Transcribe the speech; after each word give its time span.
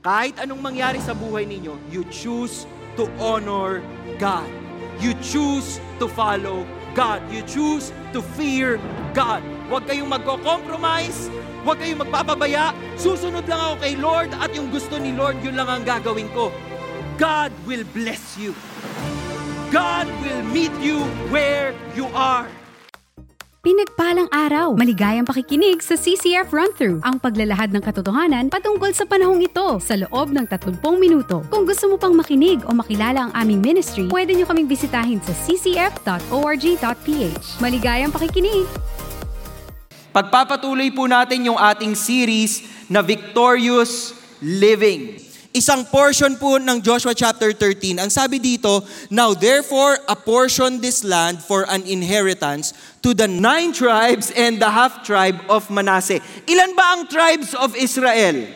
Kahit 0.00 0.40
anong 0.40 0.64
mangyari 0.64 0.96
sa 0.96 1.12
buhay 1.12 1.44
ninyo, 1.44 1.76
you 1.92 2.08
choose 2.08 2.64
to 2.96 3.04
honor 3.20 3.84
God. 4.16 4.48
You 4.96 5.12
choose 5.20 5.76
to 6.00 6.08
follow 6.08 6.64
God. 6.96 7.20
You 7.28 7.44
choose 7.44 7.92
to 8.16 8.24
fear 8.32 8.80
God. 9.12 9.44
Huwag 9.68 9.84
kayong 9.84 10.08
magko-compromise. 10.08 11.28
Huwag 11.68 11.84
kayong 11.84 12.00
magpapabaya. 12.00 12.72
Susunod 12.96 13.44
lang 13.44 13.60
ako 13.60 13.74
kay 13.84 13.94
Lord 14.00 14.32
at 14.40 14.48
yung 14.56 14.72
gusto 14.72 14.96
ni 14.96 15.12
Lord, 15.12 15.36
yun 15.44 15.60
lang 15.60 15.68
ang 15.68 15.84
gagawin 15.84 16.32
ko. 16.32 16.48
God 17.20 17.52
will 17.68 17.84
bless 17.92 18.40
you. 18.40 18.56
God 19.68 20.08
will 20.24 20.42
meet 20.48 20.72
you 20.80 21.04
where 21.28 21.76
you 21.92 22.08
are. 22.16 22.48
Pinagpalang 23.60 24.32
araw, 24.32 24.72
maligayang 24.72 25.28
pakikinig 25.28 25.84
sa 25.84 25.92
CCF 25.92 26.48
Run-Through, 26.48 27.04
ang 27.04 27.20
paglalahad 27.20 27.76
ng 27.76 27.84
katotohanan 27.84 28.48
patungkol 28.48 28.88
sa 28.96 29.04
panahong 29.04 29.44
ito 29.44 29.76
sa 29.84 30.00
loob 30.00 30.32
ng 30.32 30.48
30 30.48 30.80
minuto. 30.96 31.44
Kung 31.52 31.68
gusto 31.68 31.92
mo 31.92 32.00
pang 32.00 32.16
makinig 32.16 32.64
o 32.64 32.72
makilala 32.72 33.28
ang 33.28 33.32
aming 33.36 33.60
ministry, 33.60 34.08
pwede 34.08 34.32
nyo 34.32 34.48
kaming 34.48 34.64
bisitahin 34.64 35.20
sa 35.20 35.36
ccf.org.ph. 35.44 36.80
Maligayang 37.60 38.08
pakikinig! 38.08 38.64
Pagpapatuloy 40.08 40.88
po 40.96 41.04
natin 41.04 41.52
yung 41.52 41.60
ating 41.60 41.92
series 41.92 42.64
na 42.88 43.04
Victorious 43.04 44.16
Living. 44.40 45.29
Isang 45.50 45.82
portion 45.90 46.38
po 46.38 46.62
ng 46.62 46.78
Joshua 46.78 47.10
chapter 47.10 47.50
13. 47.50 47.98
Ang 47.98 48.06
sabi 48.06 48.38
dito, 48.38 48.86
Now 49.10 49.34
therefore 49.34 49.98
apportion 50.06 50.78
this 50.78 51.02
land 51.02 51.42
for 51.42 51.66
an 51.66 51.82
inheritance 51.90 52.70
to 53.02 53.10
the 53.18 53.26
nine 53.26 53.74
tribes 53.74 54.30
and 54.38 54.62
the 54.62 54.70
half 54.70 55.02
tribe 55.02 55.42
of 55.50 55.66
Manasseh. 55.66 56.22
Ilan 56.46 56.78
ba 56.78 56.94
ang 56.94 57.10
tribes 57.10 57.50
of 57.58 57.74
Israel? 57.74 58.46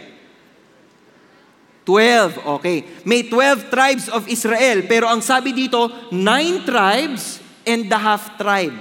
Twelve, 1.83 2.39
okay. 2.63 2.87
May 3.03 3.27
twelve 3.27 3.75
tribes 3.75 4.07
of 4.07 4.31
Israel, 4.31 4.87
pero 4.87 5.11
ang 5.11 5.19
sabi 5.19 5.51
dito, 5.51 5.91
nine 6.15 6.63
tribes 6.63 7.43
and 7.67 7.91
the 7.91 7.99
half 7.99 8.39
tribe. 8.39 8.79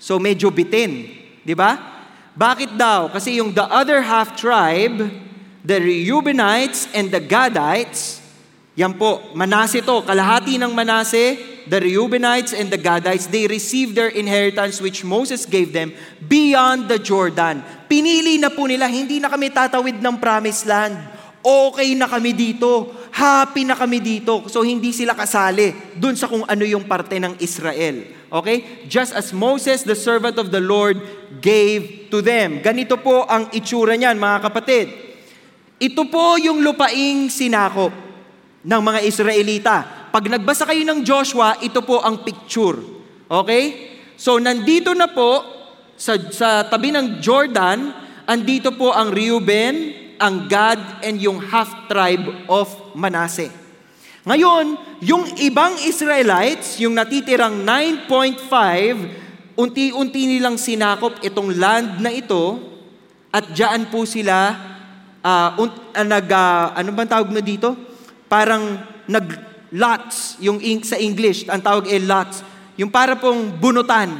So 0.00 0.16
medyo 0.16 0.48
bitin, 0.48 1.12
di 1.44 1.52
ba? 1.52 1.76
Bakit 2.32 2.80
daw? 2.80 3.12
Kasi 3.12 3.36
yung 3.36 3.52
the 3.52 3.68
other 3.68 4.00
half 4.00 4.32
tribe, 4.32 5.12
the 5.62 5.78
Reubenites 5.78 6.90
and 6.90 7.10
the 7.10 7.22
Gadites, 7.22 8.18
yan 8.74 8.98
po, 8.98 9.22
Manase 9.36 9.84
to, 9.84 10.02
kalahati 10.02 10.58
ng 10.58 10.74
Manase, 10.74 11.38
the 11.70 11.78
Reubenites 11.78 12.50
and 12.50 12.66
the 12.66 12.80
Gadites, 12.80 13.30
they 13.30 13.46
received 13.46 13.94
their 13.94 14.10
inheritance 14.10 14.82
which 14.82 15.06
Moses 15.06 15.46
gave 15.46 15.70
them 15.70 15.94
beyond 16.26 16.90
the 16.90 16.98
Jordan. 16.98 17.62
Pinili 17.86 18.42
na 18.42 18.50
po 18.50 18.66
nila, 18.66 18.90
hindi 18.90 19.22
na 19.22 19.30
kami 19.30 19.54
tatawid 19.54 20.02
ng 20.02 20.16
promised 20.18 20.66
land. 20.66 20.98
Okay 21.42 21.98
na 21.98 22.06
kami 22.06 22.30
dito. 22.32 22.94
Happy 23.10 23.66
na 23.66 23.74
kami 23.74 23.98
dito. 23.98 24.46
So 24.46 24.62
hindi 24.62 24.94
sila 24.94 25.10
kasali 25.18 25.74
dun 25.98 26.14
sa 26.14 26.30
kung 26.30 26.46
ano 26.46 26.62
yung 26.62 26.86
parte 26.86 27.18
ng 27.18 27.34
Israel. 27.42 28.06
Okay? 28.30 28.86
Just 28.86 29.10
as 29.10 29.34
Moses, 29.34 29.82
the 29.82 29.98
servant 29.98 30.38
of 30.38 30.54
the 30.54 30.62
Lord, 30.62 31.02
gave 31.42 32.08
to 32.14 32.22
them. 32.22 32.62
Ganito 32.62 32.94
po 32.94 33.26
ang 33.26 33.50
itsura 33.50 33.98
niyan, 33.98 34.22
mga 34.22 34.38
kapatid. 34.48 35.11
Ito 35.82 36.06
po 36.06 36.38
yung 36.38 36.62
lupaing 36.62 37.26
sinakop 37.26 37.90
ng 38.62 38.80
mga 38.86 39.02
Israelita. 39.02 39.76
Pag 40.14 40.30
nagbasa 40.30 40.62
kayo 40.62 40.78
ng 40.86 41.02
Joshua, 41.02 41.58
ito 41.58 41.82
po 41.82 41.98
ang 41.98 42.22
picture. 42.22 42.78
Okay? 43.26 43.90
So 44.14 44.38
nandito 44.38 44.94
na 44.94 45.10
po 45.10 45.42
sa, 45.98 46.14
sa 46.30 46.62
tabi 46.70 46.94
ng 46.94 47.18
Jordan, 47.18 47.90
andito 48.30 48.70
po 48.78 48.94
ang 48.94 49.10
Reuben, 49.10 49.90
ang 50.22 50.46
Gad, 50.46 51.02
and 51.02 51.18
yung 51.18 51.42
half 51.42 51.90
tribe 51.90 52.30
of 52.46 52.70
Manasseh. 52.94 53.50
Ngayon, 54.22 54.78
yung 55.02 55.34
ibang 55.42 55.82
Israelites, 55.82 56.78
yung 56.78 56.94
natitirang 56.94 57.58
9.5, 58.06 59.58
unti-unti 59.58 60.30
nilang 60.30 60.54
sinakop 60.54 61.18
itong 61.26 61.58
land 61.58 61.98
na 61.98 62.14
ito 62.14 62.70
at 63.34 63.50
diyan 63.50 63.90
po 63.90 64.06
sila 64.06 64.70
uh, 65.22 65.62
un, 65.62 65.70
uh, 65.70 66.06
nag 66.06 66.26
uh, 66.28 66.76
ano 66.76 66.90
bang 66.92 67.10
tawag 67.10 67.30
na 67.30 67.42
dito? 67.42 67.74
Parang 68.26 68.78
nag 69.06 69.26
lots 69.72 70.36
yung 70.42 70.60
ink 70.60 70.84
sa 70.84 71.00
English, 71.00 71.48
ang 71.48 71.64
tawag 71.64 71.88
ay 71.88 72.02
lots. 72.04 72.44
Yung 72.76 72.92
para 72.92 73.16
pong 73.16 73.56
bunutan. 73.56 74.12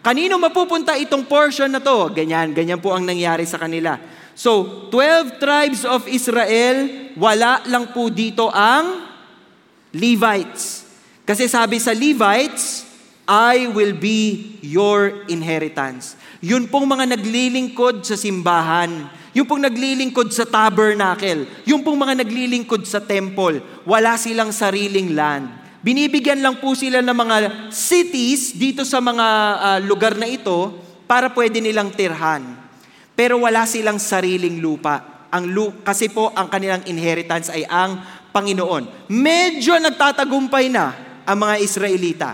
Kanino 0.00 0.40
mapupunta 0.40 0.96
itong 0.96 1.28
portion 1.28 1.68
na 1.68 1.82
to? 1.82 2.08
Ganyan, 2.14 2.56
ganyan 2.56 2.80
po 2.80 2.96
ang 2.96 3.04
nangyari 3.04 3.44
sa 3.44 3.60
kanila. 3.60 4.00
So, 4.32 4.88
12 4.88 5.36
tribes 5.36 5.82
of 5.84 6.08
Israel, 6.08 6.88
wala 7.20 7.60
lang 7.68 7.92
po 7.92 8.08
dito 8.08 8.48
ang 8.48 9.04
Levites. 9.92 10.88
Kasi 11.28 11.44
sabi 11.50 11.76
sa 11.76 11.92
Levites, 11.92 12.88
I 13.28 13.68
will 13.70 13.92
be 13.92 14.56
your 14.64 15.28
inheritance. 15.28 16.16
Yun 16.40 16.66
pong 16.72 16.88
mga 16.88 17.14
naglilingkod 17.14 18.02
sa 18.02 18.16
simbahan. 18.16 19.12
Yung 19.30 19.46
pong 19.46 19.62
naglilingkod 19.62 20.34
sa 20.34 20.42
tabernacle. 20.42 21.46
Yung 21.66 21.86
pong 21.86 21.98
mga 21.98 22.26
naglilingkod 22.26 22.82
sa 22.82 22.98
temple. 22.98 23.62
Wala 23.86 24.18
silang 24.18 24.50
sariling 24.50 25.14
land. 25.14 25.46
Binibigyan 25.80 26.44
lang 26.44 26.60
po 26.60 26.76
sila 26.76 27.00
ng 27.00 27.16
mga 27.16 27.36
cities 27.72 28.52
dito 28.52 28.84
sa 28.84 29.00
mga 29.00 29.26
uh, 29.56 29.78
lugar 29.80 30.18
na 30.18 30.28
ito 30.28 30.76
para 31.08 31.32
pwede 31.32 31.62
nilang 31.62 31.94
tirhan. 31.94 32.58
Pero 33.16 33.40
wala 33.40 33.64
silang 33.64 33.96
sariling 33.96 34.60
lupa. 34.60 35.26
Ang 35.32 35.54
lu- 35.54 35.80
kasi 35.80 36.10
po 36.10 36.34
ang 36.36 36.50
kanilang 36.50 36.84
inheritance 36.84 37.48
ay 37.48 37.64
ang 37.64 38.02
Panginoon. 38.30 39.10
Medyo 39.10 39.78
nagtatagumpay 39.78 40.70
na 40.70 40.92
ang 41.24 41.38
mga 41.38 41.54
Israelita. 41.62 42.30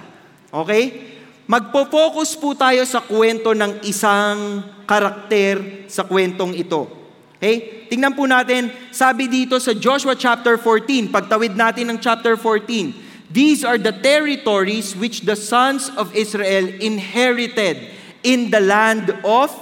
Okay? 0.53 1.16
Magpo-focus 1.47 2.35
po 2.43 2.59
tayo 2.59 2.83
sa 2.83 2.99
kwento 2.99 3.55
ng 3.55 3.87
isang 3.87 4.67
karakter 4.83 5.87
sa 5.87 6.03
kwentong 6.03 6.51
ito. 6.59 6.91
Okay? 7.39 7.87
Tingnan 7.87 8.19
po 8.19 8.27
natin, 8.27 8.67
sabi 8.91 9.31
dito 9.31 9.55
sa 9.63 9.71
Joshua 9.71 10.19
chapter 10.19 10.59
14, 10.59 11.07
pagtawid 11.07 11.55
natin 11.55 11.95
ng 11.95 11.99
chapter 12.03 12.35
14, 12.35 13.31
These 13.31 13.63
are 13.63 13.79
the 13.79 13.95
territories 13.95 14.99
which 14.99 15.23
the 15.23 15.39
sons 15.39 15.87
of 15.95 16.11
Israel 16.19 16.67
inherited 16.83 17.95
in 18.27 18.51
the 18.51 18.59
land 18.59 19.15
of 19.23 19.55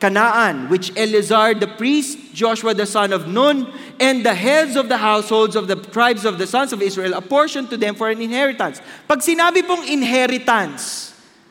Canaan, 0.00 0.68
which 0.68 0.92
Eleazar 0.96 1.56
the 1.56 1.68
priest, 1.68 2.36
Joshua 2.36 2.72
the 2.72 2.88
son 2.88 3.12
of 3.12 3.28
Nun, 3.28 3.68
and 4.00 4.24
the 4.24 4.32
heads 4.32 4.76
of 4.76 4.88
the 4.88 4.96
households 4.96 5.56
of 5.56 5.68
the 5.68 5.76
tribes 5.76 6.24
of 6.24 6.36
the 6.36 6.48
sons 6.48 6.72
of 6.72 6.80
Israel 6.80 7.12
apportioned 7.12 7.68
to 7.72 7.76
them 7.76 7.94
for 7.94 8.08
an 8.08 8.20
inheritance. 8.20 8.80
Pag 9.08 9.20
sinabi 9.20 9.64
pong 9.64 9.84
inheritance, 9.88 11.09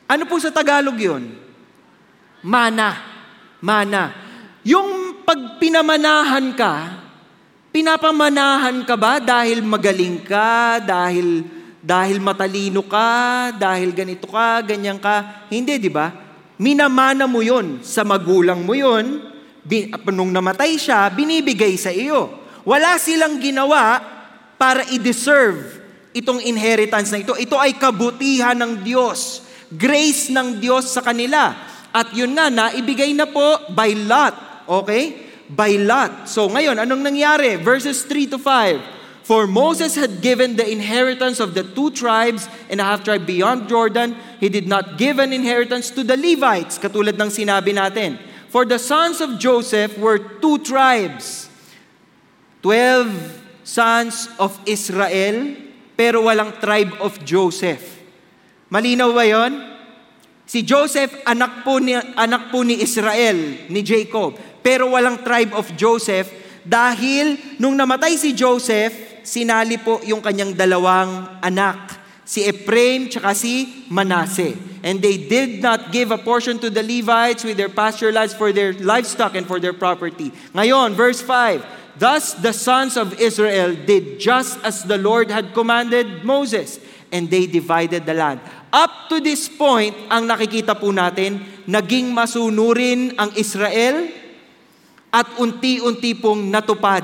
ano 0.09 0.23
po 0.25 0.41
sa 0.41 0.49
Tagalog 0.49 0.97
yun? 0.97 1.29
Mana. 2.41 2.97
Mana. 3.61 4.17
Yung 4.65 5.21
pag 5.21 5.61
pinamanahan 5.61 6.49
ka, 6.57 6.73
pinapamanahan 7.69 8.81
ka 8.81 8.97
ba 8.97 9.21
dahil 9.21 9.61
magaling 9.61 10.25
ka, 10.25 10.81
dahil 10.81 11.45
dahil 11.79 12.17
matalino 12.19 12.83
ka, 12.89 13.53
dahil 13.55 13.95
ganito 13.95 14.27
ka, 14.27 14.65
ganyan 14.65 14.99
ka? 14.99 15.47
Hindi, 15.47 15.79
di 15.79 15.87
ba? 15.87 16.29
minamana 16.59 17.23
mo 17.25 17.39
yon 17.39 17.79
sa 17.81 18.03
magulang 18.03 18.61
mo 18.61 18.75
yon, 18.75 19.23
nung 20.11 20.29
namatay 20.29 20.75
siya, 20.75 21.07
binibigay 21.07 21.79
sa 21.79 21.89
iyo. 21.89 22.27
Wala 22.67 22.99
silang 22.99 23.39
ginawa 23.39 24.03
para 24.59 24.83
i-deserve 24.91 25.79
itong 26.11 26.43
inheritance 26.43 27.15
na 27.15 27.23
ito. 27.23 27.31
Ito 27.39 27.55
ay 27.55 27.79
kabutihan 27.79 28.59
ng 28.59 28.83
Diyos. 28.83 29.47
Grace 29.69 30.33
ng 30.33 30.57
Diyos 30.57 30.89
sa 30.89 31.05
kanila. 31.05 31.53
At 31.93 32.13
yun 32.13 32.33
nga, 32.33 32.49
naibigay 32.49 33.13
na 33.13 33.29
po 33.29 33.69
by 33.73 33.93
lot. 33.93 34.65
Okay? 34.65 35.29
By 35.49 35.77
lot. 35.81 36.29
So 36.29 36.49
ngayon, 36.49 36.77
anong 36.81 37.01
nangyari? 37.05 37.57
Verses 37.57 38.05
3 38.05 38.33
to 38.33 38.37
5. 38.41 38.99
For 39.29 39.45
Moses 39.45 39.93
had 39.93 40.25
given 40.25 40.57
the 40.57 40.65
inheritance 40.65 41.37
of 41.37 41.53
the 41.53 41.61
two 41.61 41.93
tribes 41.93 42.49
and 42.65 42.81
a 42.81 42.85
half 42.85 43.05
tribe 43.05 43.29
beyond 43.29 43.69
Jordan. 43.69 44.17
He 44.41 44.49
did 44.49 44.65
not 44.65 44.97
give 44.97 45.21
an 45.21 45.33
inheritance 45.33 45.93
to 45.93 46.01
the 46.01 46.17
Levites, 46.17 46.81
katulad 46.81 47.13
ng 47.13 47.29
sinabi 47.29 47.77
natin. 47.77 48.17
For 48.49 48.65
the 48.65 48.81
sons 48.81 49.21
of 49.21 49.37
Joseph 49.37 49.93
were 50.01 50.17
two 50.17 50.57
tribes. 50.65 51.45
Twelve 52.65 53.13
sons 53.61 54.33
of 54.41 54.57
Israel, 54.65 55.53
pero 55.93 56.25
walang 56.25 56.57
tribe 56.57 56.97
of 56.97 57.21
Joseph. 57.21 57.98
Malinaw 58.69 59.09
ba 59.11 59.25
yon? 59.25 59.53
Si 60.49 60.65
Joseph, 60.65 61.13
anak 61.29 61.61
po, 61.61 61.77
ni, 61.77 61.93
anak 61.93 62.49
po 62.49 62.65
ni 62.65 62.81
Israel, 62.81 63.69
ni 63.69 63.85
Jacob. 63.85 64.33
Pero 64.65 64.93
walang 64.93 65.21
tribe 65.21 65.53
of 65.53 65.69
Joseph 65.77 66.29
dahil 66.65 67.37
nung 67.57 67.77
namatay 67.77 68.17
si 68.17 68.33
Joseph, 68.33 69.21
sinali 69.25 69.77
po 69.77 70.01
yung 70.05 70.21
kanyang 70.21 70.53
dalawang 70.57 71.41
anak, 71.41 71.97
si 72.25 72.45
Ephraim 72.45 73.09
tsaka 73.09 73.33
si 73.33 73.85
Manasseh. 73.89 74.53
And 74.85 75.01
they 75.01 75.17
did 75.17 75.61
not 75.61 75.89
give 75.91 76.13
a 76.13 76.21
portion 76.21 76.57
to 76.61 76.69
the 76.69 76.85
Levites 76.85 77.43
with 77.43 77.57
their 77.57 77.73
pasture 77.73 78.13
lands 78.13 78.33
for 78.33 78.53
their 78.53 78.73
livestock 78.73 79.33
and 79.33 79.45
for 79.49 79.57
their 79.57 79.73
property. 79.73 80.31
Ngayon, 80.53 80.93
verse 80.93 81.21
5, 81.21 81.97
Thus 81.99 82.37
the 82.37 82.55
sons 82.55 82.95
of 82.95 83.17
Israel 83.19 83.75
did 83.75 84.23
just 84.23 84.55
as 84.63 84.87
the 84.87 84.97
Lord 84.97 85.29
had 85.29 85.53
commanded 85.53 86.23
Moses, 86.23 86.79
and 87.11 87.27
they 87.29 87.45
divided 87.45 88.05
the 88.05 88.13
land. 88.13 88.39
Up 88.69 89.09
to 89.09 89.17
this 89.17 89.49
point, 89.49 89.97
ang 90.13 90.29
nakikita 90.29 90.77
po 90.77 90.93
natin, 90.93 91.41
naging 91.65 92.13
masunurin 92.13 93.17
ang 93.17 93.33
Israel 93.33 94.05
at 95.09 95.25
unti-unti 95.41 96.13
pong 96.21 96.53
natupad 96.53 97.01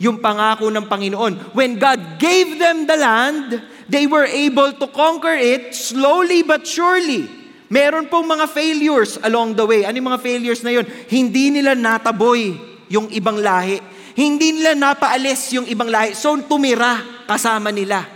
yung 0.00 0.20
pangako 0.20 0.72
ng 0.72 0.88
Panginoon. 0.88 1.52
When 1.52 1.76
God 1.76 2.20
gave 2.20 2.56
them 2.56 2.88
the 2.88 2.96
land, 2.96 3.60
they 3.88 4.08
were 4.08 4.24
able 4.24 4.72
to 4.76 4.86
conquer 4.88 5.36
it 5.36 5.76
slowly 5.76 6.44
but 6.44 6.64
surely. 6.64 7.28
Meron 7.68 8.06
pong 8.06 8.24
mga 8.30 8.46
failures 8.48 9.18
along 9.20 9.52
the 9.52 9.66
way. 9.66 9.82
Ano 9.84 10.00
yung 10.00 10.08
mga 10.12 10.22
failures 10.22 10.60
na 10.62 10.70
yun? 10.70 10.86
Hindi 11.10 11.50
nila 11.50 11.74
nataboy 11.74 12.56
yung 12.88 13.10
ibang 13.10 13.36
lahi. 13.42 13.82
Hindi 14.16 14.56
nila 14.56 14.72
napaalis 14.72 15.52
yung 15.52 15.66
ibang 15.68 15.90
lahi. 15.92 16.16
So 16.16 16.40
tumira 16.40 17.26
kasama 17.28 17.68
nila 17.68 18.06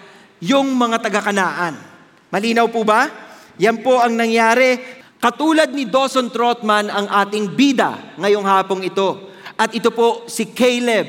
yung 0.40 0.72
mga 0.72 0.96
taga-kanaan. 1.02 1.89
Malinaw 2.30 2.70
po 2.70 2.86
ba? 2.86 3.10
Yan 3.58 3.82
po 3.82 3.98
ang 3.98 4.14
nangyari. 4.14 4.78
Katulad 5.20 5.74
ni 5.74 5.84
Dawson 5.84 6.32
Trotman 6.32 6.88
ang 6.88 7.10
ating 7.10 7.52
bida 7.52 8.16
ngayong 8.16 8.46
hapong 8.46 8.82
ito. 8.86 9.28
At 9.58 9.74
ito 9.76 9.92
po 9.92 10.24
si 10.30 10.48
Caleb, 10.48 11.04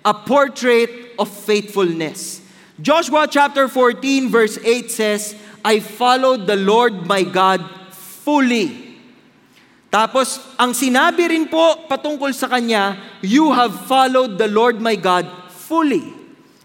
a 0.00 0.14
portrait 0.16 1.18
of 1.20 1.28
faithfulness. 1.28 2.40
Joshua 2.80 3.28
chapter 3.28 3.68
14 3.68 4.32
verse 4.32 4.56
8 4.62 4.88
says, 4.88 5.36
I 5.60 5.78
followed 5.84 6.48
the 6.48 6.56
Lord 6.56 7.04
my 7.04 7.22
God 7.22 7.60
fully. 7.92 8.96
Tapos, 9.92 10.40
ang 10.56 10.72
sinabi 10.72 11.28
rin 11.28 11.44
po 11.52 11.84
patungkol 11.84 12.32
sa 12.32 12.48
kanya, 12.48 12.96
you 13.20 13.52
have 13.52 13.84
followed 13.84 14.40
the 14.40 14.48
Lord 14.48 14.80
my 14.80 14.96
God 14.96 15.28
fully. 15.52 16.21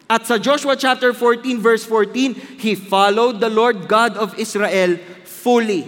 At 0.08 0.24
sa 0.24 0.40
Joshua 0.40 0.80
chapter 0.80 1.12
14 1.12 1.60
verse 1.60 1.84
14, 1.84 2.64
he 2.64 2.80
followed 2.80 3.44
the 3.44 3.52
Lord 3.52 3.92
God 3.92 4.16
of 4.16 4.32
Israel 4.40 4.96
fully. 5.28 5.84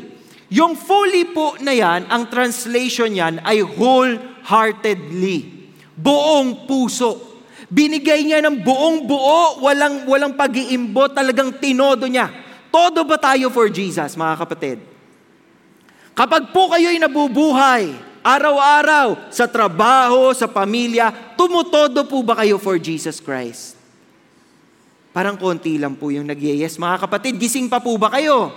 Yung 0.51 0.75
fully 0.75 1.23
po 1.31 1.55
na 1.63 1.71
yan, 1.71 2.03
ang 2.11 2.27
translation 2.27 3.15
yan 3.15 3.39
ay 3.47 3.63
wholeheartedly. 3.63 5.71
Buong 5.95 6.67
puso. 6.67 7.39
Binigay 7.71 8.27
niya 8.27 8.43
ng 8.43 8.59
buong 8.59 9.07
buo, 9.07 9.63
walang, 9.63 10.03
walang 10.09 10.35
pag-iimbo, 10.35 11.07
talagang 11.15 11.55
tinodo 11.55 12.09
niya. 12.09 12.27
Todo 12.67 13.07
ba 13.07 13.15
tayo 13.15 13.47
for 13.53 13.71
Jesus, 13.71 14.19
mga 14.19 14.35
kapatid? 14.35 14.77
Kapag 16.11 16.51
po 16.51 16.75
kayo'y 16.75 16.99
nabubuhay, 16.99 17.95
araw-araw, 18.19 19.31
sa 19.31 19.47
trabaho, 19.47 20.35
sa 20.35 20.51
pamilya, 20.51 21.07
tumutodo 21.39 22.03
po 22.03 22.19
ba 22.19 22.43
kayo 22.43 22.59
for 22.59 22.75
Jesus 22.75 23.23
Christ? 23.23 23.78
Parang 25.19 25.35
konti 25.35 25.75
lang 25.75 25.99
po 25.99 26.15
yung 26.15 26.31
nag-yes. 26.31 26.79
Mga 26.79 27.03
kapatid, 27.03 27.35
gising 27.35 27.67
pa 27.67 27.83
po 27.83 27.91
ba 27.99 28.07
kayo? 28.07 28.55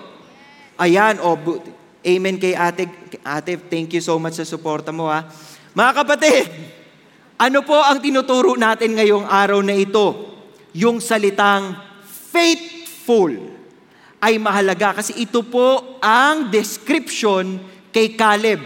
Ayan, 0.78 1.18
o, 1.18 1.34
oh, 1.34 1.58
amen 2.06 2.38
kay 2.38 2.54
ate. 2.54 2.86
Ate, 3.18 3.58
thank 3.66 3.90
you 3.90 3.98
so 3.98 4.14
much 4.14 4.38
sa 4.38 4.46
suporta 4.46 4.94
mo 4.94 5.10
ha. 5.10 5.26
Mga 5.74 5.90
kapatid, 5.90 6.46
ano 7.34 7.66
po 7.66 7.74
ang 7.74 7.98
tinuturo 7.98 8.54
natin 8.54 8.94
ngayong 8.94 9.26
araw 9.26 9.58
na 9.58 9.74
ito? 9.74 10.38
Yung 10.70 11.02
salitang 11.02 11.74
faithful 12.30 13.34
ay 14.22 14.38
mahalaga 14.38 15.02
kasi 15.02 15.18
ito 15.18 15.42
po 15.42 15.98
ang 15.98 16.46
description 16.46 17.58
kay 17.90 18.14
Caleb. 18.14 18.62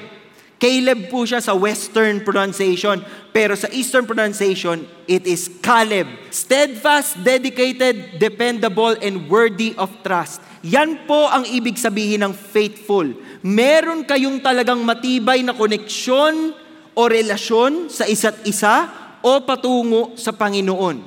Caleb 0.56 1.12
po 1.12 1.28
siya 1.28 1.44
sa 1.44 1.52
western 1.52 2.24
pronunciation. 2.24 3.04
Pero 3.28 3.52
sa 3.52 3.68
Eastern 3.68 4.08
pronunciation, 4.08 4.88
it 5.04 5.28
is 5.28 5.52
Caleb. 5.60 6.08
Steadfast, 6.32 7.20
dedicated, 7.20 8.16
dependable, 8.16 8.96
and 9.04 9.28
worthy 9.28 9.76
of 9.76 9.92
trust. 10.00 10.40
Yan 10.64 11.04
po 11.04 11.28
ang 11.28 11.44
ibig 11.44 11.76
sabihin 11.76 12.24
ng 12.24 12.32
faithful. 12.32 13.04
Meron 13.44 14.08
kayong 14.08 14.40
talagang 14.40 14.80
matibay 14.80 15.44
na 15.44 15.52
koneksyon 15.52 16.56
o 16.96 17.00
relasyon 17.04 17.92
sa 17.92 18.08
isa't 18.08 18.40
isa 18.48 18.88
o 19.20 19.44
patungo 19.44 20.16
sa 20.16 20.32
Panginoon. 20.32 21.04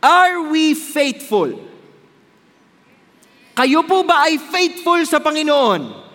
Are 0.00 0.48
we 0.48 0.72
faithful? 0.72 1.52
Kayo 3.52 3.84
po 3.84 4.04
ba 4.08 4.28
ay 4.28 4.40
faithful 4.40 5.04
sa 5.04 5.20
Panginoon? 5.20 6.05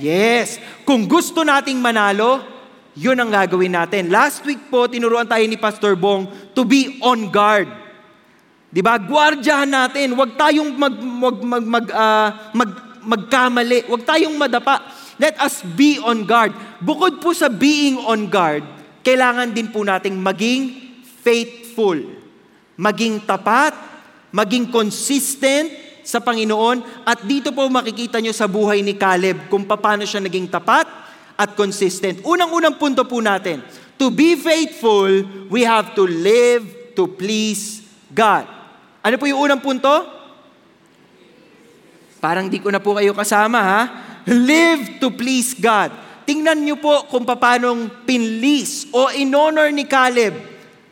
Yes. 0.00 0.56
Kung 0.88 1.04
gusto 1.04 1.44
nating 1.44 1.76
manalo, 1.78 2.40
yun 2.96 3.20
ang 3.20 3.30
gagawin 3.30 3.76
natin. 3.76 4.08
Last 4.08 4.42
week 4.48 4.72
po, 4.72 4.88
tinuruan 4.88 5.28
tayo 5.28 5.44
ni 5.44 5.60
Pastor 5.60 5.94
Bong 5.94 6.26
to 6.56 6.64
be 6.64 6.98
on 7.04 7.28
guard. 7.28 7.68
Di 8.72 8.80
ba? 8.80 8.96
Gwardyahan 8.96 9.68
natin. 9.68 10.16
Huwag 10.16 10.34
tayong 10.40 10.72
mag, 10.74 10.94
mag, 10.98 11.36
mag, 11.44 11.64
mag, 11.64 11.86
uh, 11.92 12.28
mag, 12.56 12.70
magkamali. 13.04 13.86
Huwag 13.86 14.02
tayong 14.08 14.34
madapa. 14.34 14.80
Let 15.20 15.36
us 15.36 15.60
be 15.76 16.00
on 16.00 16.24
guard. 16.24 16.56
Bukod 16.80 17.20
po 17.20 17.36
sa 17.36 17.52
being 17.52 18.00
on 18.00 18.24
guard, 18.32 18.64
kailangan 19.04 19.52
din 19.52 19.68
po 19.68 19.84
nating 19.84 20.16
maging 20.16 20.80
faithful. 21.20 22.00
Maging 22.80 23.28
tapat, 23.28 23.76
maging 24.32 24.72
consistent 24.72 25.89
sa 26.10 26.18
Panginoon. 26.18 27.06
At 27.06 27.22
dito 27.22 27.54
po 27.54 27.70
makikita 27.70 28.18
nyo 28.18 28.34
sa 28.34 28.50
buhay 28.50 28.82
ni 28.82 28.98
Caleb 28.98 29.46
kung 29.46 29.62
paano 29.62 30.02
siya 30.02 30.18
naging 30.18 30.50
tapat, 30.50 31.00
at 31.40 31.56
consistent. 31.56 32.20
Unang-unang 32.20 32.76
punto 32.76 33.00
po 33.08 33.24
natin, 33.24 33.64
to 33.96 34.12
be 34.12 34.36
faithful, 34.36 35.08
we 35.48 35.64
have 35.64 35.96
to 35.96 36.04
live 36.04 36.92
to 36.92 37.08
please 37.08 37.80
God. 38.12 38.44
Ano 39.00 39.16
po 39.16 39.24
yung 39.24 39.48
unang 39.48 39.64
punto? 39.64 39.88
Parang 42.20 42.52
di 42.52 42.60
ko 42.60 42.68
na 42.68 42.76
po 42.76 42.92
kayo 42.92 43.16
kasama 43.16 43.58
ha. 43.64 43.80
Live 44.28 45.00
to 45.00 45.08
please 45.08 45.56
God. 45.56 45.88
Tingnan 46.28 46.60
niyo 46.60 46.76
po 46.76 47.08
kung 47.08 47.24
paano 47.24 47.72
pinlis 48.04 48.92
o 48.92 49.08
in-honor 49.08 49.72
ni 49.72 49.88
Caleb 49.88 50.36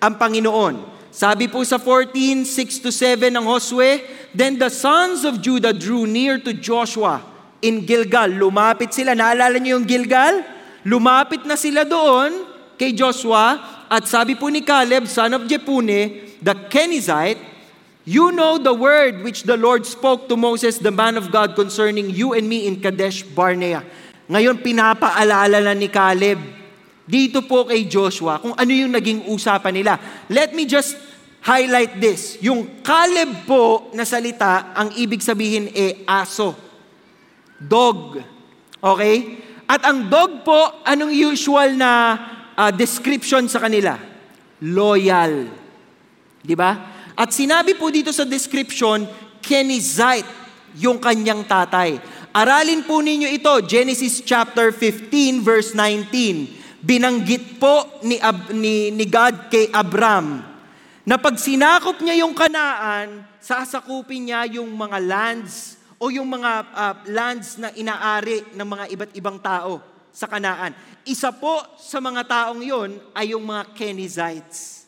ang 0.01 0.17
Panginoon. 0.17 0.97
Sabi 1.13 1.53
po 1.53 1.61
sa 1.69 1.77
14, 1.77 2.49
6 2.49 2.85
to 2.85 2.89
7 2.89 3.29
ng 3.29 3.45
Josue, 3.45 4.01
Then 4.39 4.55
the 4.63 4.71
sons 4.71 5.27
of 5.27 5.43
Judah 5.43 5.75
drew 5.75 6.07
near 6.07 6.39
to 6.39 6.55
Joshua 6.55 7.19
in 7.59 7.83
Gilgal. 7.83 8.31
Lumapit 8.31 8.95
sila. 8.95 9.19
Naalala 9.19 9.59
niyo 9.59 9.83
yung 9.83 9.87
Gilgal? 9.91 10.47
Lumapit 10.87 11.43
na 11.43 11.59
sila 11.59 11.83
doon 11.83 12.47
kay 12.79 12.95
Joshua 12.95 13.59
at 13.91 14.07
sabi 14.07 14.39
po 14.39 14.47
ni 14.47 14.63
Caleb, 14.63 15.11
son 15.11 15.35
of 15.35 15.51
Jepune, 15.51 16.23
the 16.39 16.55
Kenizzite, 16.71 17.59
You 18.09 18.33
know 18.33 18.57
the 18.57 18.73
word 18.73 19.21
which 19.21 19.45
the 19.45 19.61
Lord 19.61 19.85
spoke 19.85 20.33
to 20.33 20.37
Moses, 20.39 20.81
the 20.81 20.89
man 20.89 21.21
of 21.21 21.29
God, 21.29 21.53
concerning 21.53 22.09
you 22.09 22.33
and 22.33 22.49
me 22.49 22.65
in 22.65 22.81
Kadesh 22.81 23.21
Barnea. 23.21 23.85
Ngayon, 24.33 24.65
pinapaalala 24.65 25.61
na 25.61 25.77
ni 25.77 25.93
Caleb 25.93 26.41
dito 27.05 27.45
po 27.45 27.69
kay 27.69 27.85
Joshua 27.85 28.41
kung 28.41 28.57
ano 28.57 28.73
yung 28.73 28.97
naging 28.97 29.29
usapan 29.29 29.77
nila. 29.77 30.01
Let 30.33 30.57
me 30.57 30.65
just 30.65 30.97
highlight 31.49 31.97
this. 31.97 32.37
Yung 32.45 32.85
Caleb 32.85 33.49
po 33.49 33.89
na 33.97 34.05
salita, 34.05 34.77
ang 34.77 34.93
ibig 35.01 35.25
sabihin 35.25 35.73
e 35.73 36.05
aso. 36.05 36.53
Dog. 37.57 38.21
Okay? 38.77 39.17
At 39.65 39.89
ang 39.89 40.13
dog 40.13 40.45
po, 40.45 40.85
anong 40.85 41.13
usual 41.13 41.73
na 41.73 41.93
uh, 42.53 42.69
description 42.69 43.49
sa 43.49 43.65
kanila? 43.65 43.97
Loyal. 44.61 45.49
Di 46.45 46.53
ba? 46.53 46.77
At 47.17 47.33
sinabi 47.33 47.75
po 47.81 47.89
dito 47.89 48.13
sa 48.13 48.29
description, 48.29 49.09
Kenizite, 49.41 50.29
yung 50.77 51.01
kanyang 51.01 51.49
tatay. 51.49 51.97
Aralin 52.37 52.85
po 52.85 53.01
ninyo 53.01 53.27
ito, 53.33 53.51
Genesis 53.65 54.21
chapter 54.21 54.69
15 54.71 55.41
verse 55.41 55.73
19. 55.73 56.85
Binanggit 56.85 57.59
po 57.59 57.99
ni, 58.05 58.21
Ab, 58.21 58.53
ni, 58.55 58.93
ni 58.95 59.09
God 59.09 59.51
kay 59.51 59.73
Abram 59.75 60.48
na 61.09 61.17
pag 61.17 61.41
sinakop 61.41 62.05
niya 62.05 62.21
yung 62.21 62.37
kanaan, 62.37 63.25
sasakupin 63.41 64.29
niya 64.29 64.45
yung 64.61 64.69
mga 64.77 65.01
lands 65.01 65.81
o 65.97 66.13
yung 66.13 66.29
mga 66.29 66.69
uh, 66.69 66.95
lands 67.09 67.57
na 67.57 67.73
inaari 67.73 68.45
ng 68.53 68.69
mga 68.69 68.85
iba't 68.93 69.13
ibang 69.17 69.41
tao 69.41 69.81
sa 70.13 70.29
Kanaan. 70.29 70.77
Isa 71.09 71.33
po 71.33 71.65
sa 71.81 71.97
mga 72.05 72.29
taong 72.29 72.61
yon 72.61 73.01
ay 73.17 73.33
yung 73.33 73.41
mga 73.41 73.73
Kenizzites. 73.73 74.85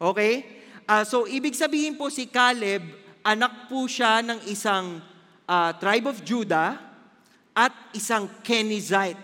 Okay? 0.00 0.64
Uh, 0.88 1.04
so, 1.04 1.28
ibig 1.28 1.52
sabihin 1.52 2.00
po 2.00 2.08
si 2.08 2.32
Caleb, 2.32 2.88
anak 3.20 3.68
po 3.68 3.84
siya 3.84 4.24
ng 4.24 4.48
isang 4.48 5.04
uh, 5.44 5.70
tribe 5.76 6.08
of 6.08 6.24
Judah 6.24 6.80
at 7.52 7.76
isang 7.92 8.24
Kenizzite. 8.40 9.20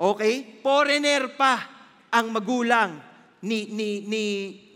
Okay? 0.00 0.56
Foreigner 0.64 1.36
pa 1.36 1.68
ang 2.08 2.32
magulang 2.32 2.96
ni, 3.44 3.68
ni, 3.68 4.00
ni, 4.08 4.24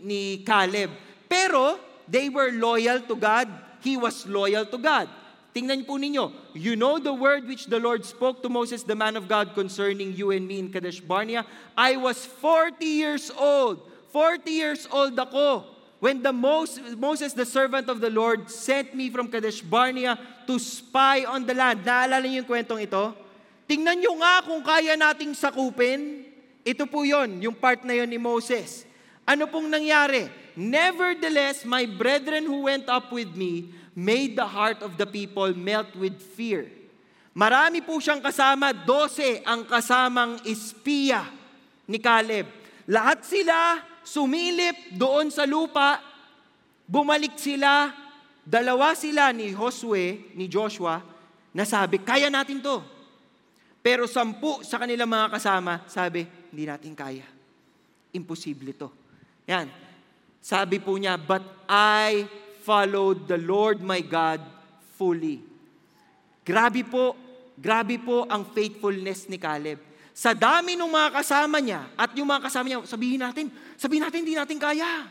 ni 0.05 0.21
Caleb. 0.45 0.93
Pero, 1.25 1.81
they 2.05 2.29
were 2.29 2.53
loyal 2.53 3.01
to 3.01 3.17
God. 3.17 3.49
He 3.81 3.97
was 3.97 4.29
loyal 4.29 4.69
to 4.69 4.77
God. 4.77 5.09
Tingnan 5.49 5.81
po 5.89 5.97
ninyo, 5.97 6.53
you 6.53 6.77
know 6.77 7.01
the 7.01 7.13
word 7.13 7.49
which 7.49 7.65
the 7.65 7.81
Lord 7.81 8.05
spoke 8.05 8.45
to 8.45 8.49
Moses, 8.53 8.85
the 8.85 8.93
man 8.93 9.17
of 9.17 9.25
God, 9.25 9.57
concerning 9.57 10.13
you 10.13 10.29
and 10.29 10.45
me 10.45 10.61
in 10.61 10.69
Kadesh 10.69 11.01
Barnea. 11.01 11.41
I 11.73 11.97
was 11.97 12.21
40 12.21 12.85
years 12.85 13.33
old. 13.33 13.81
40 14.13 14.45
years 14.45 14.85
old 14.93 15.17
ako 15.17 15.65
when 15.99 16.23
the 16.23 16.31
Moses, 16.31 16.95
Moses, 16.95 17.33
the 17.33 17.45
servant 17.45 17.89
of 17.89 17.99
the 17.99 18.09
Lord, 18.09 18.49
sent 18.49 18.95
me 18.95 19.09
from 19.09 19.27
Kadesh 19.27 19.59
Barnea 19.61 20.17
to 20.47 20.55
spy 20.57 21.25
on 21.25 21.45
the 21.45 21.53
land. 21.53 21.83
Naalala 21.83 22.23
niyo 22.23 22.45
yung 22.45 22.49
kwentong 22.49 22.79
ito? 22.79 23.13
Tingnan 23.67 23.99
niyo 23.99 24.15
nga 24.17 24.41
kung 24.41 24.63
kaya 24.63 24.95
nating 24.95 25.35
sakupin. 25.35 26.28
Ito 26.69 26.85
po 26.85 27.01
yon, 27.01 27.41
yung 27.41 27.57
part 27.57 27.81
na 27.81 27.97
yon 27.97 28.05
ni 28.05 28.21
Moses. 28.21 28.85
Ano 29.25 29.49
pong 29.49 29.73
nangyari? 29.73 30.29
Nevertheless, 30.53 31.65
my 31.65 31.89
brethren 31.89 32.45
who 32.45 32.69
went 32.69 32.85
up 32.85 33.09
with 33.09 33.33
me 33.33 33.73
made 33.97 34.37
the 34.37 34.45
heart 34.45 34.85
of 34.85 34.93
the 34.93 35.09
people 35.09 35.49
melt 35.57 35.89
with 35.97 36.13
fear. 36.37 36.69
Marami 37.33 37.81
po 37.81 37.97
siyang 37.97 38.21
kasama, 38.21 38.69
12 38.85 39.41
ang 39.49 39.65
kasamang 39.65 40.37
espiya 40.45 41.25
ni 41.89 41.97
Caleb. 41.97 42.45
Lahat 42.85 43.25
sila 43.25 43.81
sumilip 44.05 44.93
doon 44.93 45.33
sa 45.33 45.49
lupa, 45.49 45.97
bumalik 46.85 47.33
sila, 47.37 47.89
dalawa 48.45 48.93
sila 48.93 49.33
ni 49.33 49.57
Josue, 49.57 50.33
ni 50.37 50.45
Joshua, 50.45 51.01
na 51.49 51.65
sabi, 51.65 51.97
kaya 52.01 52.29
natin 52.29 52.61
to. 52.61 52.81
Pero 53.81 54.05
sampu 54.05 54.61
sa 54.61 54.77
kanilang 54.77 55.09
mga 55.09 55.33
kasama, 55.33 55.81
sabi, 55.89 56.38
hindi 56.49 56.65
natin 56.65 56.93
kaya. 56.97 57.25
Imposible 58.13 58.73
to. 58.73 58.89
Yan. 59.49 59.69
Sabi 60.39 60.79
po 60.81 60.95
niya, 60.95 61.19
but 61.19 61.43
I 61.69 62.25
followed 62.63 63.25
the 63.25 63.37
Lord 63.37 63.81
my 63.81 63.99
God 64.01 64.41
fully. 64.95 65.41
Grabe 66.45 66.81
po, 66.85 67.13
grabe 67.57 68.01
po 68.01 68.25
ang 68.25 68.47
faithfulness 68.49 69.29
ni 69.29 69.37
Caleb. 69.37 69.77
Sa 70.15 70.35
dami 70.35 70.75
ng 70.75 70.91
mga 70.91 71.23
kasama 71.23 71.63
niya 71.63 71.87
at 71.95 72.11
yung 72.17 72.27
mga 72.27 72.51
kasama 72.51 72.65
niya, 72.67 72.83
sabihin 72.83 73.21
natin, 73.23 73.47
sabihin 73.79 74.03
natin 74.03 74.19
hindi 74.25 74.35
natin 74.35 74.59
kaya. 74.59 75.07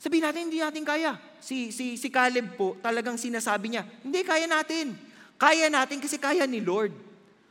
Sabihin 0.00 0.24
natin 0.28 0.40
hindi 0.48 0.60
natin 0.60 0.84
kaya. 0.84 1.16
Si, 1.40 1.72
si, 1.72 1.96
si 1.96 2.08
Caleb 2.12 2.56
po, 2.56 2.76
talagang 2.80 3.16
sinasabi 3.16 3.72
niya, 3.72 3.84
hindi 4.04 4.20
kaya 4.20 4.44
natin. 4.44 4.96
Kaya 5.40 5.72
natin 5.72 6.00
kasi 6.00 6.20
kaya 6.20 6.44
ni 6.44 6.60
Lord. 6.60 6.92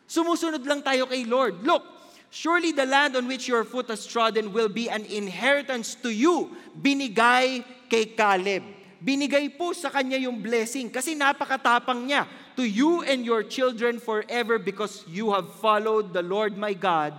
Sumusunod 0.05 0.61
lang 0.65 0.85
tayo 0.85 1.09
kay 1.09 1.25
Lord. 1.25 1.65
Look, 1.65 1.98
surely 2.29 2.71
the 2.71 2.85
land 2.85 3.17
on 3.17 3.25
which 3.25 3.49
your 3.49 3.65
foot 3.65 3.89
has 3.89 4.05
trodden 4.05 4.53
will 4.53 4.69
be 4.69 4.89
an 4.89 5.05
inheritance 5.05 5.97
to 5.99 6.09
you. 6.09 6.53
Binigay 6.73 7.65
kay 7.89 8.13
Caleb. 8.13 8.63
Binigay 8.99 9.55
po 9.55 9.71
sa 9.71 9.89
kanya 9.89 10.19
yung 10.19 10.43
blessing 10.43 10.91
kasi 10.91 11.15
napakatapang 11.15 12.03
niya 12.03 12.27
to 12.59 12.67
you 12.67 12.99
and 13.07 13.23
your 13.23 13.47
children 13.47 13.95
forever 13.97 14.59
because 14.59 15.07
you 15.07 15.31
have 15.31 15.47
followed 15.63 16.11
the 16.11 16.19
Lord 16.19 16.59
my 16.59 16.75
God 16.75 17.15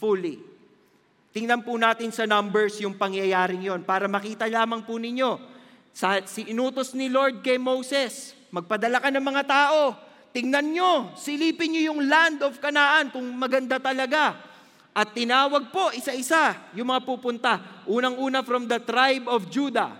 fully. 0.00 0.40
Tingnan 1.36 1.60
po 1.60 1.76
natin 1.76 2.08
sa 2.08 2.24
numbers 2.24 2.80
yung 2.80 2.96
pangyayaring 2.96 3.60
yon 3.60 3.84
para 3.84 4.08
makita 4.08 4.48
lamang 4.48 4.80
po 4.80 4.96
ninyo. 4.96 5.36
Sa, 5.92 6.24
si 6.24 6.48
inutos 6.48 6.96
ni 6.96 7.12
Lord 7.12 7.44
kay 7.44 7.60
Moses, 7.60 8.32
magpadala 8.48 8.96
ka 8.96 9.12
ng 9.12 9.20
mga 9.20 9.42
tao. 9.44 9.92
Tingnan 10.32 10.72
nyo, 10.72 10.92
silipin 11.20 11.76
nyo 11.76 11.92
yung 11.92 12.00
land 12.08 12.40
of 12.40 12.56
Canaan 12.56 13.12
kung 13.12 13.28
maganda 13.36 13.76
talaga. 13.76 14.47
At 14.98 15.14
tinawag 15.14 15.70
po 15.70 15.94
isa-isa 15.94 16.58
yung 16.74 16.90
mga 16.90 17.06
pupunta. 17.06 17.86
Unang-una 17.86 18.42
from 18.42 18.66
the 18.66 18.82
tribe 18.82 19.30
of 19.30 19.46
Judah, 19.46 19.94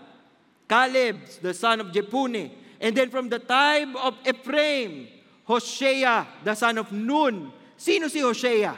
Caleb, 0.67 1.23
the 1.38 1.55
son 1.55 1.87
of 1.87 1.95
Jepune. 1.95 2.50
And 2.83 2.90
then 2.99 3.07
from 3.07 3.31
the 3.31 3.38
tribe 3.38 3.95
of 3.95 4.19
Ephraim, 4.26 5.07
Hosea, 5.47 6.43
the 6.43 6.59
son 6.59 6.83
of 6.83 6.90
Nun. 6.90 7.55
Sino 7.78 8.11
si 8.11 8.19
Hosea? 8.19 8.75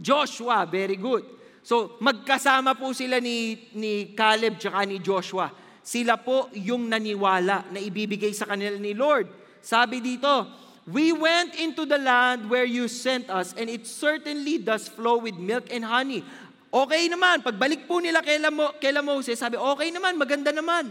Joshua, 0.00 0.64
very 0.64 0.96
good. 0.96 1.28
So, 1.60 2.00
magkasama 2.00 2.72
po 2.72 2.96
sila 2.96 3.20
ni, 3.20 3.68
ni 3.76 4.16
Caleb 4.16 4.56
tsaka 4.56 4.80
ni 4.88 4.96
Joshua. 4.96 5.52
Sila 5.84 6.16
po 6.16 6.48
yung 6.56 6.88
naniwala 6.88 7.68
na 7.68 7.78
ibibigay 7.84 8.32
sa 8.32 8.48
kanila 8.48 8.80
ni 8.80 8.96
Lord. 8.96 9.28
Sabi 9.60 10.00
dito, 10.00 10.48
We 10.82 11.14
went 11.14 11.54
into 11.54 11.86
the 11.86 11.98
land 11.98 12.50
where 12.50 12.66
you 12.66 12.90
sent 12.90 13.30
us, 13.30 13.54
and 13.54 13.70
it 13.70 13.86
certainly 13.86 14.58
does 14.58 14.90
flow 14.90 15.22
with 15.22 15.38
milk 15.38 15.70
and 15.70 15.86
honey. 15.86 16.26
Okay 16.72 17.06
naman, 17.06 17.44
pagbalik 17.44 17.86
po 17.86 18.02
nila 18.02 18.18
kay, 18.24 18.42
Mo, 18.50 18.74
kay 18.82 18.90
Moses, 18.98 19.38
sabi, 19.38 19.54
okay 19.60 19.94
naman, 19.94 20.18
maganda 20.18 20.50
naman. 20.50 20.90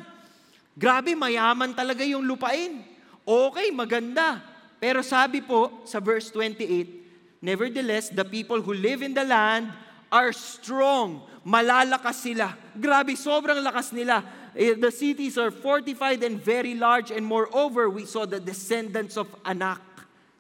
Grabe, 0.77 1.12
mayaman 1.12 1.75
talaga 1.75 2.07
yung 2.07 2.24
lupain. 2.24 2.79
Okay, 3.27 3.67
maganda. 3.75 4.39
Pero 4.79 5.03
sabi 5.03 5.43
po 5.43 5.83
sa 5.83 6.00
verse 6.00 6.31
28, 6.31 7.01
Nevertheless, 7.41 8.13
the 8.13 8.24
people 8.24 8.62
who 8.62 8.71
live 8.71 9.01
in 9.01 9.17
the 9.17 9.25
land 9.25 9.74
are 10.13 10.29
strong. 10.29 11.25
Malalakas 11.41 12.21
sila. 12.21 12.53
Grabe, 12.77 13.17
sobrang 13.17 13.57
lakas 13.65 13.89
nila. 13.91 14.21
Eh, 14.55 14.75
The 14.75 14.91
cities 14.91 15.39
are 15.39 15.51
fortified 15.51 16.24
and 16.24 16.36
very 16.39 16.75
large 16.75 17.12
and 17.12 17.24
moreover, 17.24 17.88
we 17.88 18.03
saw 18.03 18.27
the 18.27 18.39
descendants 18.39 19.15
of 19.15 19.31
Anak 19.48 19.79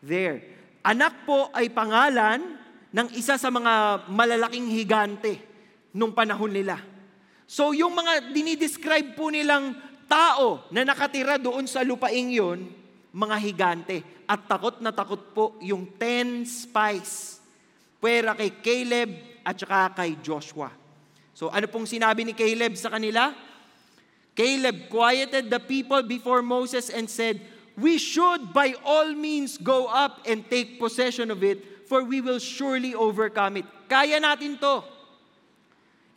there. 0.03 0.43
Anak 0.81 1.29
po 1.29 1.47
ay 1.53 1.69
pangalan 1.69 2.57
ng 2.91 3.07
isa 3.15 3.39
sa 3.39 3.47
mga 3.47 4.05
malalaking 4.11 4.67
higante 4.67 5.39
nung 5.95 6.11
panahon 6.11 6.51
nila. 6.51 6.81
So 7.47 7.71
yung 7.71 7.95
mga 7.95 8.31
dinidescribe 8.31 9.15
po 9.15 9.31
nilang 9.31 9.77
tao 10.07 10.67
na 10.71 10.83
nakatira 10.83 11.39
doon 11.39 11.67
sa 11.67 11.83
lupaing 11.83 12.35
yon, 12.35 12.59
mga 13.11 13.35
higante. 13.39 13.97
At 14.27 14.47
takot 14.47 14.79
na 14.79 14.91
takot 14.95 15.21
po 15.35 15.55
yung 15.63 15.87
ten 15.99 16.47
spies. 16.47 17.43
Pwera 17.99 18.35
kay 18.35 18.59
Caleb 18.63 19.09
at 19.43 19.55
saka 19.59 20.03
kay 20.03 20.19
Joshua. 20.23 20.71
So 21.35 21.51
ano 21.51 21.67
pong 21.67 21.87
sinabi 21.87 22.23
ni 22.23 22.33
Caleb 22.35 22.75
sa 22.75 22.91
kanila? 22.91 23.31
Caleb 24.41 24.89
quieted 24.89 25.53
the 25.53 25.61
people 25.61 26.01
before 26.01 26.41
Moses 26.41 26.89
and 26.89 27.05
said, 27.05 27.37
We 27.77 28.01
should 28.01 28.49
by 28.49 28.73
all 28.81 29.13
means 29.13 29.61
go 29.61 29.85
up 29.85 30.25
and 30.25 30.41
take 30.49 30.81
possession 30.81 31.29
of 31.29 31.45
it, 31.45 31.85
for 31.85 32.01
we 32.01 32.25
will 32.25 32.41
surely 32.41 32.97
overcome 32.97 33.61
it. 33.61 33.69
Kaya 33.85 34.17
natin 34.17 34.57
to. 34.57 34.81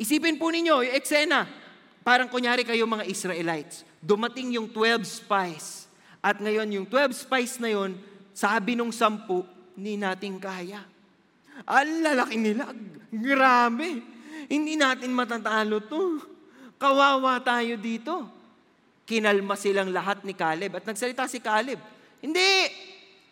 Isipin 0.01 0.41
po 0.41 0.49
ninyo, 0.49 0.89
yung 0.89 0.97
eksena, 0.97 1.45
parang 2.01 2.33
kunyari 2.33 2.65
kayo 2.65 2.89
mga 2.89 3.05
Israelites, 3.05 3.85
dumating 4.01 4.57
yung 4.57 4.73
12 4.73 5.05
spies. 5.05 5.85
At 6.25 6.41
ngayon, 6.41 6.81
yung 6.81 6.87
12 6.89 7.29
spies 7.29 7.61
na 7.61 7.77
yon, 7.77 7.93
sabi 8.33 8.73
nung 8.73 8.91
sampu, 8.91 9.45
hindi 9.77 10.01
natin 10.01 10.41
kaya. 10.41 10.81
Ang 11.69 12.01
lalaki 12.01 12.41
nila, 12.41 12.73
grabe. 13.13 14.01
Hindi 14.49 14.81
natin 14.81 15.13
matatalo 15.13 15.85
to. 15.85 16.34
Kawawa 16.85 17.41
tayo 17.41 17.81
dito. 17.81 18.29
Kinalma 19.09 19.57
silang 19.57 19.89
lahat 19.89 20.21
ni 20.21 20.37
Caleb 20.37 20.77
at 20.77 20.85
nagsalita 20.85 21.25
si 21.25 21.41
Caleb. 21.41 21.81
Hindi, 22.21 22.69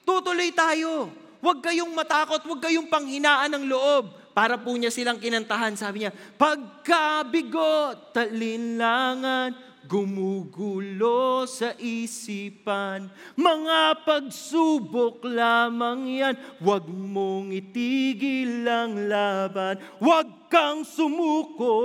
tutuloy 0.08 0.48
tayo. 0.56 1.12
Huwag 1.44 1.60
kayong 1.60 1.92
matakot, 1.92 2.40
huwag 2.48 2.64
kayong 2.64 2.88
panghinaan 2.88 3.52
ng 3.52 3.68
loob. 3.68 4.08
Para 4.32 4.56
po 4.56 4.72
niya 4.72 4.88
silang 4.88 5.20
kinantahan, 5.20 5.76
sabi 5.76 6.00
niya, 6.00 6.16
Pagkabigo, 6.40 7.92
talinlangan, 8.16 9.52
gumugulo 9.84 11.44
sa 11.44 11.76
isipan. 11.76 13.12
Mga 13.36 14.08
pagsubok 14.08 15.28
lamang 15.28 16.08
yan, 16.08 16.34
huwag 16.64 16.88
mong 16.88 17.52
itigil 17.52 18.64
ang 18.64 18.96
laban. 19.12 19.76
Huwag 20.00 20.48
kang 20.48 20.88
sumuko 20.88 21.76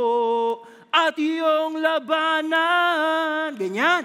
at 0.91 1.15
iyong 1.15 1.77
labanan. 1.79 3.53
Ganyan. 3.55 4.03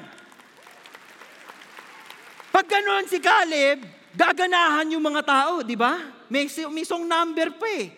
Pag 2.53 2.67
ganun 2.69 3.09
si 3.09 3.17
Caleb, 3.17 3.81
gaganahan 4.13 4.93
yung 4.93 5.05
mga 5.05 5.23
tao, 5.25 5.65
di 5.65 5.73
ba? 5.73 5.97
May, 6.29 6.49
may 6.49 6.85
song 6.85 7.09
number 7.09 7.57
pa 7.57 7.69
eh. 7.69 7.89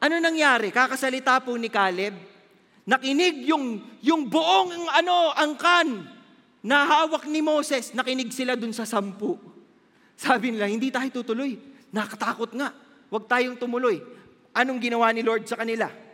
Ano 0.00 0.16
nangyari? 0.16 0.72
Kakasalita 0.72 1.40
po 1.44 1.56
ni 1.60 1.68
Caleb, 1.68 2.16
nakinig 2.88 3.44
yung, 3.48 3.84
yung 4.00 4.24
buong 4.28 4.88
ano, 4.92 5.32
angkan 5.36 6.08
na 6.64 6.88
hawak 6.88 7.28
ni 7.28 7.44
Moses, 7.44 7.92
nakinig 7.92 8.32
sila 8.32 8.56
dun 8.56 8.72
sa 8.72 8.88
sampu. 8.88 9.36
Sabi 10.16 10.56
nila, 10.56 10.66
hindi 10.66 10.88
tayo 10.88 11.06
tutuloy. 11.12 11.60
Nakatakot 11.92 12.56
nga. 12.56 12.72
Huwag 13.12 13.28
tayong 13.28 13.60
tumuloy. 13.60 14.00
Anong 14.56 14.80
ginawa 14.80 15.12
ni 15.12 15.20
Lord 15.20 15.44
sa 15.44 15.60
kanila? 15.60 16.05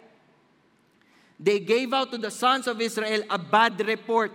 They 1.39 1.61
gave 1.61 1.93
out 1.93 2.11
to 2.12 2.19
the 2.19 2.31
sons 2.31 2.67
of 2.67 2.81
Israel 2.81 3.23
a 3.29 3.39
bad 3.39 3.79
report. 3.85 4.33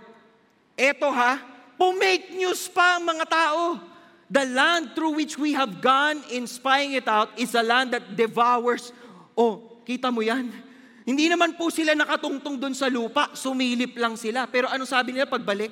Eto 0.76 1.10
ha, 1.10 1.40
pumake 1.78 2.32
news 2.36 2.68
pa 2.70 2.96
ang 2.96 3.06
mga 3.06 3.26
tao. 3.28 3.80
The 4.28 4.44
land 4.44 4.92
through 4.92 5.16
which 5.16 5.40
we 5.40 5.56
have 5.56 5.80
gone 5.80 6.20
in 6.28 6.44
spying 6.44 6.92
it 6.92 7.08
out 7.08 7.32
is 7.40 7.56
a 7.56 7.64
land 7.64 7.96
that 7.96 8.12
devours 8.12 8.92
Oh, 9.38 9.78
kita 9.86 10.10
mo 10.10 10.18
yan? 10.18 10.50
Hindi 11.06 11.30
naman 11.30 11.54
po 11.54 11.70
sila 11.70 11.94
nakatungtong 11.94 12.58
doon 12.58 12.74
sa 12.74 12.90
lupa, 12.90 13.30
sumilip 13.38 13.94
lang 13.94 14.18
sila. 14.18 14.50
Pero 14.50 14.66
ano 14.66 14.82
sabi 14.82 15.14
nila 15.14 15.30
pagbalik? 15.30 15.70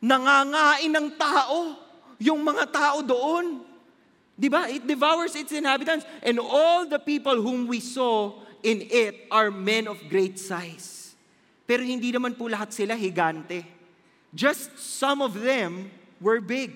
Nangangain 0.00 0.88
ng 0.88 1.08
tao, 1.20 1.76
yung 2.16 2.40
mga 2.40 2.64
tao 2.72 3.04
doon. 3.04 3.60
Di 4.34 4.48
ba? 4.48 4.72
It 4.72 4.88
devours 4.88 5.36
its 5.36 5.52
inhabitants. 5.52 6.08
And 6.24 6.40
all 6.40 6.88
the 6.88 6.98
people 6.98 7.36
whom 7.44 7.68
we 7.68 7.78
saw 7.78 8.32
in 8.64 8.88
it 8.88 9.28
are 9.28 9.52
men 9.52 9.86
of 9.86 10.00
great 10.08 10.40
size. 10.40 11.12
Pero 11.68 11.84
hindi 11.84 12.10
naman 12.10 12.32
po 12.34 12.48
lahat 12.48 12.72
sila 12.72 12.96
higante. 12.96 13.64
Just 14.32 14.74
some 14.80 15.20
of 15.20 15.36
them 15.36 15.92
were 16.18 16.40
big. 16.40 16.72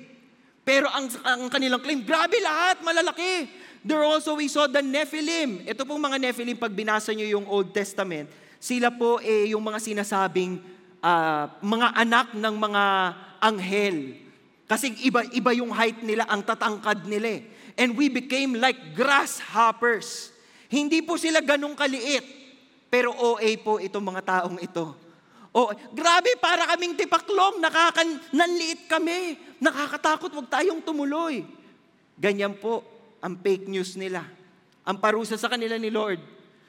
Pero 0.69 0.87
ang, 0.93 1.09
ang 1.25 1.49
kanilang 1.49 1.81
claim, 1.81 2.05
grabe 2.05 2.37
lahat, 2.45 2.85
malalaki. 2.85 3.49
There 3.81 4.05
also 4.05 4.37
we 4.37 4.53
saw 4.53 4.69
the 4.69 4.85
Nephilim. 4.85 5.65
Ito 5.65 5.89
pong 5.89 6.01
mga 6.01 6.21
Nephilim, 6.21 6.61
pag 6.61 6.71
binasa 6.71 7.17
nyo 7.17 7.25
yung 7.25 7.49
Old 7.49 7.73
Testament, 7.73 8.29
sila 8.61 8.93
po 8.93 9.17
eh, 9.25 9.51
yung 9.57 9.65
mga 9.65 9.81
sinasabing 9.81 10.61
uh, 11.01 11.49
mga 11.65 11.89
anak 11.97 12.27
ng 12.37 12.55
mga 12.61 12.85
anghel. 13.41 13.97
Kasi 14.69 14.93
iba, 15.09 15.25
iba 15.33 15.51
yung 15.57 15.73
height 15.73 16.05
nila, 16.05 16.29
ang 16.29 16.45
tatangkad 16.45 17.09
nila. 17.09 17.41
Eh. 17.41 17.41
And 17.81 17.97
we 17.97 18.13
became 18.13 18.61
like 18.61 18.93
grasshoppers. 18.93 20.37
Hindi 20.69 21.01
po 21.01 21.17
sila 21.17 21.41
ganong 21.41 21.75
kaliit. 21.75 22.25
Pero 22.89 23.13
OA 23.13 23.57
po 23.61 23.77
itong 23.81 24.05
mga 24.05 24.23
taong 24.25 24.61
ito. 24.61 24.97
Oh, 25.53 25.73
grabe, 25.93 26.37
para 26.41 26.69
kaming 26.73 26.97
tipaklong, 26.97 27.61
nakakan, 27.61 28.21
nanliit 28.33 28.85
kami. 28.89 29.37
Nakakatakot, 29.61 30.33
wag 30.37 30.49
tayong 30.53 30.85
tumuloy. 30.85 31.45
Ganyan 32.21 32.57
po 32.57 32.85
ang 33.25 33.37
fake 33.37 33.69
news 33.69 33.97
nila. 33.97 34.25
Ang 34.85 35.01
parusa 35.01 35.37
sa 35.37 35.49
kanila 35.49 35.77
ni 35.77 35.89
Lord. 35.93 36.21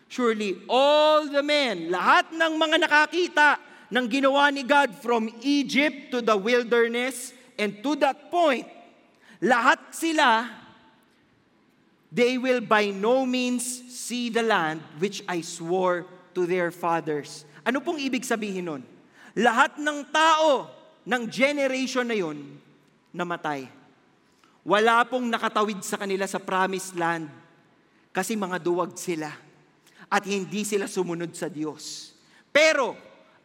Surely, 0.10 0.58
all 0.66 1.30
the 1.30 1.44
men, 1.46 1.94
lahat 1.94 2.34
ng 2.34 2.54
mga 2.58 2.78
nakakita 2.82 3.48
ng 3.94 4.06
ginawa 4.10 4.50
ni 4.50 4.66
God 4.66 4.96
from 4.98 5.30
Egypt 5.46 6.10
to 6.10 6.18
the 6.20 6.34
wilderness 6.34 7.32
and 7.62 7.78
to 7.86 7.94
that 8.02 8.34
point, 8.34 8.66
lahat 9.38 9.78
sila 9.94 10.50
they 12.10 12.38
will 12.42 12.62
by 12.62 12.90
no 12.90 13.26
means 13.26 13.66
see 13.90 14.30
the 14.34 14.42
land 14.42 14.82
which 14.98 15.22
I 15.30 15.42
swore 15.46 16.06
to 16.34 16.46
their 16.46 16.74
fathers. 16.74 17.46
Ano 17.66 17.82
pong 17.82 18.02
ibig 18.02 18.26
sabihin 18.26 18.66
nun? 18.66 18.84
Lahat 19.38 19.78
ng 19.78 20.10
tao 20.10 20.70
ng 21.06 21.24
generation 21.30 22.06
na 22.06 22.18
yun, 22.18 22.58
namatay. 23.14 23.70
Wala 24.66 25.02
pong 25.08 25.30
nakatawid 25.30 25.82
sa 25.82 25.98
kanila 25.98 26.26
sa 26.30 26.38
promised 26.38 26.94
land 26.98 27.30
kasi 28.14 28.36
mga 28.36 28.58
duwag 28.60 28.94
sila 28.98 29.32
at 30.10 30.24
hindi 30.26 30.66
sila 30.66 30.90
sumunod 30.90 31.34
sa 31.38 31.48
Diyos. 31.48 32.14
Pero, 32.50 32.98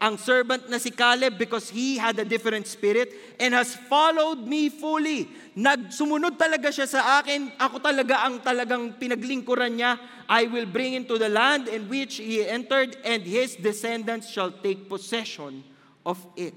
ang 0.04 0.20
servant 0.20 0.68
na 0.68 0.76
si 0.76 0.92
Caleb 0.92 1.40
because 1.40 1.72
he 1.72 1.96
had 1.96 2.12
a 2.20 2.28
different 2.28 2.68
spirit 2.68 3.08
and 3.40 3.56
has 3.56 3.72
followed 3.88 4.44
me 4.44 4.68
fully. 4.68 5.32
Nagsumunod 5.56 6.36
talaga 6.36 6.68
siya 6.68 6.84
sa 6.84 7.24
akin. 7.24 7.48
Ako 7.56 7.80
talaga 7.80 8.20
ang 8.20 8.44
talagang 8.44 9.00
pinaglingkuran 9.00 9.80
niya. 9.80 9.96
I 10.28 10.44
will 10.44 10.68
bring 10.68 10.92
into 10.92 11.16
the 11.16 11.32
land 11.32 11.72
in 11.72 11.88
which 11.88 12.20
he 12.20 12.44
entered 12.44 13.00
and 13.00 13.24
his 13.24 13.56
descendants 13.56 14.28
shall 14.28 14.52
take 14.52 14.92
possession 14.92 15.64
of 16.04 16.20
it. 16.36 16.52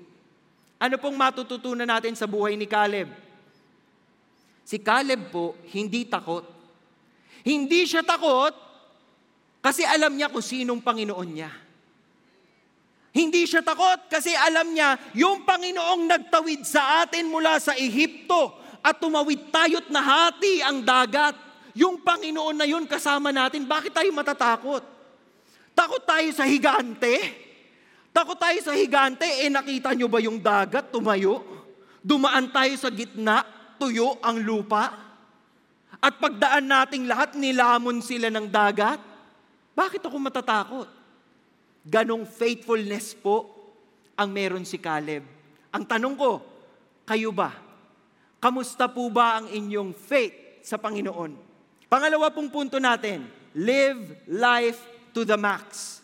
Ano 0.76 1.00
pong 1.00 1.16
matututunan 1.16 1.88
natin 1.88 2.20
sa 2.20 2.28
buhay 2.28 2.60
ni 2.60 2.68
Caleb? 2.68 3.08
Si 4.68 4.76
Caleb 4.76 5.32
po, 5.32 5.56
hindi 5.72 6.04
takot. 6.04 6.44
Hindi 7.48 7.88
siya 7.88 8.04
takot 8.04 8.52
kasi 9.64 9.88
alam 9.88 10.12
niya 10.20 10.28
kung 10.28 10.44
sinong 10.44 10.84
Panginoon 10.84 11.32
niya. 11.32 11.67
Hindi 13.18 13.50
siya 13.50 13.66
takot 13.66 14.06
kasi 14.06 14.30
alam 14.38 14.78
niya, 14.78 14.94
yung 15.18 15.42
Panginoong 15.42 16.06
nagtawid 16.06 16.62
sa 16.62 17.02
atin 17.02 17.26
mula 17.26 17.58
sa 17.58 17.74
Ehipto 17.74 18.54
at 18.86 19.02
tumawid 19.02 19.50
tayo't 19.50 19.90
nahati 19.90 20.62
ang 20.62 20.86
dagat. 20.86 21.34
Yung 21.74 21.98
Panginoon 22.06 22.62
na 22.62 22.70
yun 22.70 22.86
kasama 22.86 23.34
natin, 23.34 23.66
bakit 23.66 23.90
tayo 23.90 24.14
matatakot? 24.14 24.86
Takot 25.74 26.04
tayo 26.06 26.30
sa 26.30 26.46
higante? 26.46 27.18
Takot 28.14 28.38
tayo 28.38 28.58
sa 28.62 28.78
higante, 28.78 29.26
eh 29.26 29.50
nakita 29.50 29.98
nyo 29.98 30.06
ba 30.06 30.22
yung 30.22 30.38
dagat 30.38 30.94
tumayo? 30.94 31.42
Dumaan 32.06 32.54
tayo 32.54 32.74
sa 32.78 32.94
gitna, 32.94 33.42
tuyo 33.82 34.22
ang 34.22 34.42
lupa? 34.46 34.94
At 35.98 36.22
pagdaan 36.22 36.70
nating 36.70 37.10
lahat, 37.10 37.34
nilamon 37.34 37.98
sila 38.06 38.30
ng 38.30 38.46
dagat? 38.46 39.02
Bakit 39.74 40.06
ako 40.06 40.18
matatakot? 40.22 40.97
Ganong 41.88 42.28
faithfulness 42.28 43.16
po 43.16 43.48
ang 44.20 44.28
meron 44.28 44.68
si 44.68 44.76
Caleb. 44.76 45.24
Ang 45.72 45.88
tanong 45.88 46.20
ko, 46.20 46.44
kayo 47.08 47.32
ba? 47.32 47.56
Kamusta 48.44 48.92
po 48.92 49.08
ba 49.08 49.40
ang 49.40 49.48
inyong 49.48 49.96
faith 49.96 50.68
sa 50.68 50.76
Panginoon? 50.76 51.32
Pangalawa 51.88 52.28
pong 52.28 52.52
punto 52.52 52.76
natin, 52.76 53.24
live 53.56 54.20
life 54.28 54.84
to 55.16 55.24
the 55.24 55.40
max. 55.40 56.04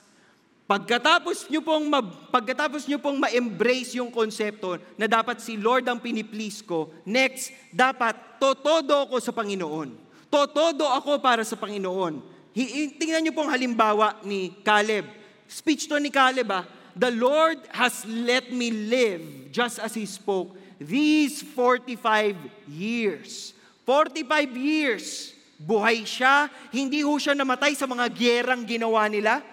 Pagkatapos 0.64 1.52
nyo 1.52 1.60
pong, 1.60 1.92
ma- 1.92 2.32
pagkatapos 2.32 2.88
nyo 2.88 2.96
pong 3.04 3.20
ma-embrace 3.20 4.00
yung 4.00 4.08
konsepto 4.08 4.80
na 4.96 5.12
dapat 5.12 5.44
si 5.44 5.60
Lord 5.60 5.84
ang 5.84 6.00
piniplease 6.00 6.64
ko, 6.64 6.96
next, 7.04 7.52
dapat 7.76 8.40
totodo 8.40 9.04
ako 9.04 9.20
sa 9.20 9.36
Panginoon. 9.36 10.00
Totodo 10.32 10.88
ako 10.88 11.20
para 11.20 11.44
sa 11.44 11.60
Panginoon. 11.60 12.24
Hi- 12.56 12.96
tingnan 12.96 13.28
nyo 13.28 13.34
pong 13.36 13.52
halimbawa 13.52 14.24
ni 14.24 14.56
Caleb 14.64 15.23
Speech 15.48 15.88
to 15.90 16.00
ni 16.00 16.10
Caleb 16.10 16.52
ah, 16.52 16.66
The 16.94 17.10
Lord 17.10 17.58
has 17.74 18.06
let 18.06 18.54
me 18.54 18.70
live 18.70 19.50
just 19.50 19.82
as 19.82 19.98
He 19.98 20.06
spoke 20.06 20.54
these 20.78 21.42
45 21.42 22.38
years. 22.70 23.54
45 23.84 24.56
years, 24.56 25.34
buhay 25.60 26.08
siya, 26.08 26.48
hindi 26.72 27.04
ho 27.04 27.20
siya 27.20 27.36
namatay 27.36 27.76
sa 27.76 27.84
mga 27.90 28.08
gerang 28.14 28.64
ginawa 28.64 29.10
nila. 29.12 29.44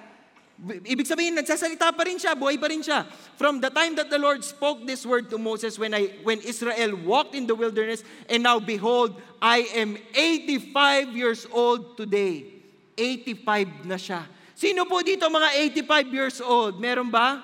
Ibig 0.60 1.08
sabihin, 1.08 1.32
nagsasalita 1.32 1.88
pa 1.96 2.04
rin 2.04 2.20
siya, 2.20 2.36
buhay 2.36 2.60
pa 2.60 2.68
rin 2.68 2.84
siya. 2.84 3.08
From 3.40 3.64
the 3.64 3.72
time 3.72 3.96
that 3.96 4.12
the 4.12 4.20
Lord 4.20 4.44
spoke 4.44 4.84
this 4.84 5.08
word 5.08 5.32
to 5.32 5.40
Moses 5.40 5.80
when, 5.80 5.96
I, 5.96 6.12
when 6.20 6.38
Israel 6.44 7.00
walked 7.00 7.32
in 7.32 7.48
the 7.48 7.56
wilderness, 7.56 8.04
and 8.28 8.44
now 8.44 8.60
behold, 8.60 9.16
I 9.40 9.64
am 9.72 9.96
85 10.12 11.16
years 11.16 11.48
old 11.48 11.96
today. 11.96 12.44
85 12.92 13.88
na 13.88 13.96
siya. 13.96 14.28
Sino 14.60 14.84
po 14.84 15.00
dito 15.00 15.24
mga 15.24 15.56
85 15.88 16.12
years 16.12 16.36
old? 16.44 16.76
Meron 16.76 17.08
ba? 17.08 17.40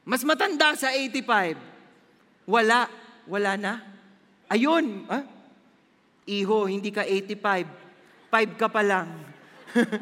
Mas 0.00 0.24
matanda 0.24 0.72
sa 0.80 0.96
85. 0.96 1.60
Wala. 2.48 2.88
Wala 3.28 3.60
na. 3.60 3.84
Ayun. 4.48 5.04
Ah? 5.12 5.28
Iho, 6.24 6.64
hindi 6.64 6.88
ka 6.88 7.04
85. 7.04 7.68
5 8.32 8.56
ka 8.56 8.72
pa 8.72 8.80
lang. 8.80 9.12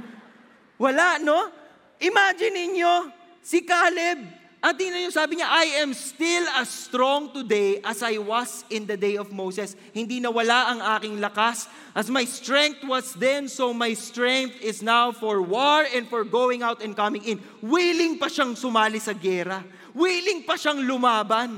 Wala, 0.87 1.18
no? 1.18 1.50
Imagine 1.98 2.54
ninyo, 2.54 3.11
si 3.42 3.66
Caleb, 3.66 4.22
at 4.61 4.77
tingnan 4.77 5.09
nyo, 5.09 5.09
sabi 5.09 5.40
niya, 5.40 5.49
I 5.49 5.81
am 5.81 5.96
still 5.96 6.44
as 6.61 6.68
strong 6.68 7.33
today 7.33 7.81
as 7.81 8.05
I 8.05 8.20
was 8.20 8.68
in 8.68 8.85
the 8.85 8.92
day 8.92 9.16
of 9.16 9.33
Moses. 9.33 9.73
Hindi 9.96 10.20
nawala 10.20 10.77
ang 10.77 10.81
aking 11.01 11.16
lakas. 11.16 11.64
As 11.96 12.12
my 12.12 12.29
strength 12.29 12.85
was 12.85 13.16
then, 13.16 13.49
so 13.49 13.73
my 13.73 13.96
strength 13.96 14.61
is 14.61 14.85
now 14.85 15.16
for 15.16 15.40
war 15.40 15.88
and 15.88 16.05
for 16.12 16.29
going 16.29 16.61
out 16.61 16.85
and 16.85 16.92
coming 16.92 17.25
in. 17.25 17.40
Willing 17.64 18.20
pa 18.20 18.29
siyang 18.29 18.53
sumali 18.53 19.01
sa 19.01 19.16
gera. 19.16 19.64
Willing 19.96 20.44
pa 20.44 20.61
siyang 20.61 20.85
lumaban. 20.85 21.57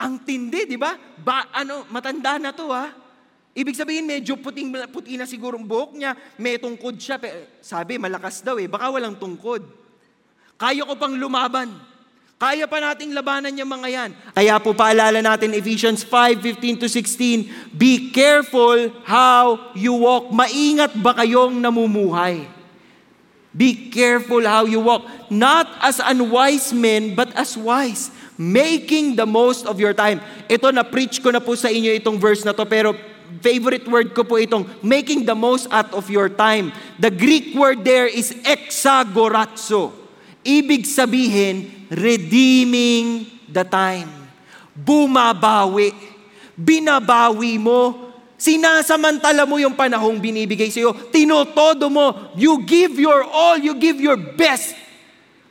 Ang 0.00 0.24
tindi, 0.24 0.64
di 0.64 0.80
ba? 0.80 0.96
Ba, 1.20 1.52
ano, 1.52 1.84
matanda 1.92 2.40
na 2.40 2.56
to 2.56 2.72
ha. 2.72 2.96
Ibig 3.52 3.76
sabihin, 3.76 4.08
medyo 4.08 4.40
puting, 4.40 4.72
puti 4.88 5.20
na 5.20 5.28
siguro 5.28 5.60
ang 5.60 5.68
buhok 5.68 6.00
niya. 6.00 6.16
May 6.40 6.56
tungkod 6.56 6.96
siya. 6.96 7.20
Sabi, 7.60 8.00
malakas 8.00 8.40
daw 8.40 8.56
eh. 8.56 8.72
Baka 8.72 8.88
walang 8.88 9.20
tungkod. 9.20 9.68
Kaya 10.56 10.88
ko 10.88 10.96
pang 10.96 11.12
lumaban. 11.12 11.89
Kaya 12.40 12.64
pa 12.64 12.80
nating 12.80 13.12
labanan 13.12 13.52
yung 13.52 13.68
mga 13.68 13.88
yan. 13.92 14.10
Kaya 14.32 14.56
po 14.56 14.72
paalala 14.72 15.20
natin 15.20 15.52
Ephesians 15.52 16.00
5:15 16.00 16.80
to 16.80 16.88
16, 16.88 17.76
be 17.76 18.08
careful 18.16 18.88
how 19.04 19.60
you 19.76 19.92
walk. 19.92 20.32
Maingat 20.32 20.96
ba 20.96 21.12
kayong 21.12 21.60
namumuhay? 21.60 22.48
Be 23.52 23.92
careful 23.92 24.40
how 24.48 24.64
you 24.64 24.80
walk, 24.80 25.04
not 25.28 25.68
as 25.84 26.00
unwise 26.00 26.72
men, 26.72 27.12
but 27.12 27.28
as 27.36 27.60
wise, 27.60 28.08
making 28.40 29.20
the 29.20 29.28
most 29.28 29.68
of 29.68 29.76
your 29.76 29.92
time. 29.92 30.22
Ito 30.48 30.72
na 30.72 30.80
preach 30.80 31.20
ko 31.20 31.28
na 31.28 31.44
po 31.44 31.52
sa 31.58 31.68
inyo 31.68 31.92
itong 31.98 32.16
verse 32.16 32.40
na 32.46 32.56
to, 32.56 32.64
pero 32.64 32.96
favorite 33.44 33.84
word 33.84 34.16
ko 34.16 34.24
po 34.24 34.40
itong 34.40 34.64
making 34.80 35.28
the 35.28 35.36
most 35.36 35.68
out 35.68 35.92
of 35.92 36.08
your 36.08 36.32
time. 36.32 36.72
The 36.96 37.12
Greek 37.12 37.52
word 37.52 37.84
there 37.84 38.08
is 38.08 38.32
exagoratso. 38.46 39.92
Ibig 40.46 40.86
sabihin, 40.86 41.79
redeeming 41.90 43.26
the 43.50 43.66
time. 43.66 44.08
Bumabawi. 44.72 45.92
Binabawi 46.54 47.58
mo. 47.58 48.08
Sinasamantala 48.40 49.44
mo 49.44 49.60
yung 49.60 49.76
panahong 49.76 50.16
binibigay 50.16 50.72
sa'yo. 50.72 50.96
Tinotodo 51.12 51.92
mo. 51.92 52.32
You 52.38 52.64
give 52.64 52.96
your 52.96 53.26
all. 53.26 53.60
You 53.60 53.76
give 53.76 54.00
your 54.00 54.16
best. 54.16 54.72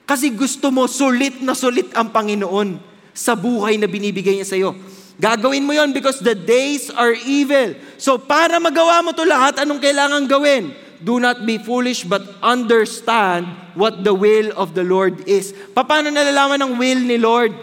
Kasi 0.10 0.34
gusto 0.34 0.74
mo 0.74 0.90
sulit 0.90 1.38
na 1.46 1.54
sulit 1.54 1.94
ang 1.94 2.10
Panginoon 2.10 2.82
sa 3.14 3.38
buhay 3.38 3.78
na 3.78 3.86
binibigay 3.86 4.42
niya 4.42 4.48
sa'yo. 4.48 4.74
Gagawin 5.20 5.68
mo 5.68 5.76
yon 5.76 5.92
because 5.92 6.24
the 6.24 6.34
days 6.34 6.88
are 6.96 7.12
evil. 7.12 7.76
So 8.00 8.16
para 8.18 8.58
magawa 8.58 9.04
mo 9.04 9.12
to 9.12 9.28
lahat, 9.28 9.62
anong 9.62 9.84
kailangan 9.84 10.26
gawin? 10.26 10.72
Do 11.00 11.18
not 11.18 11.48
be 11.48 11.60
foolish 11.60 12.04
but 12.04 12.22
understand 12.44 13.48
what 13.76 14.04
the 14.04 14.12
will 14.12 14.52
of 14.60 14.76
the 14.76 14.84
Lord 14.84 15.24
is. 15.26 15.56
Paano 15.72 16.12
nalalaman 16.12 16.60
ang 16.60 16.74
will 16.76 17.00
ni 17.00 17.16
Lord? 17.16 17.56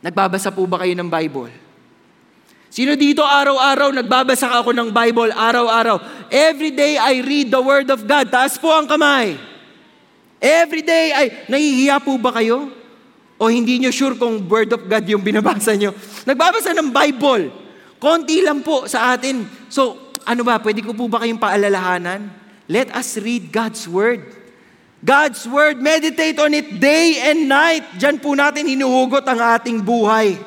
Nagbabasa 0.00 0.48
po 0.48 0.64
ba 0.64 0.80
kayo 0.80 0.96
ng 0.96 1.08
Bible? 1.12 1.52
Sino 2.70 2.94
dito 2.96 3.20
araw-araw 3.26 3.92
nagbabasa 3.92 4.48
ako 4.48 4.72
ng 4.72 4.88
Bible 4.94 5.34
araw-araw? 5.34 6.00
Every 6.32 6.72
day 6.72 6.96
I 6.96 7.20
read 7.20 7.52
the 7.52 7.60
Word 7.60 7.90
of 7.92 8.06
God. 8.06 8.30
Taas 8.32 8.56
po 8.56 8.72
ang 8.72 8.88
kamay. 8.88 9.36
Every 10.40 10.80
day 10.80 11.12
ay 11.12 11.26
nahihiya 11.52 12.00
po 12.00 12.16
ba 12.16 12.32
kayo? 12.32 12.72
O 13.36 13.52
hindi 13.52 13.76
nyo 13.76 13.92
sure 13.92 14.16
kung 14.16 14.40
Word 14.48 14.72
of 14.72 14.88
God 14.88 15.04
yung 15.04 15.20
binabasa 15.20 15.76
nyo? 15.76 15.92
Nagbabasa 16.24 16.72
ng 16.72 16.88
Bible. 16.88 17.52
Konti 18.00 18.40
lang 18.40 18.64
po 18.64 18.88
sa 18.88 19.12
atin. 19.12 19.44
So, 19.68 20.09
ano 20.30 20.46
ba, 20.46 20.62
pwede 20.62 20.78
ko 20.86 20.94
po 20.94 21.10
ba 21.10 21.26
kayong 21.26 21.42
paalalahanan? 21.42 22.30
Let 22.70 22.94
us 22.94 23.18
read 23.18 23.50
God's 23.50 23.82
Word. 23.90 24.22
God's 25.02 25.42
Word, 25.42 25.82
meditate 25.82 26.38
on 26.38 26.54
it 26.54 26.78
day 26.78 27.18
and 27.18 27.50
night. 27.50 27.82
Diyan 27.98 28.22
po 28.22 28.38
natin 28.38 28.70
hinuhugot 28.70 29.26
ang 29.26 29.42
ating 29.58 29.82
buhay. 29.82 30.38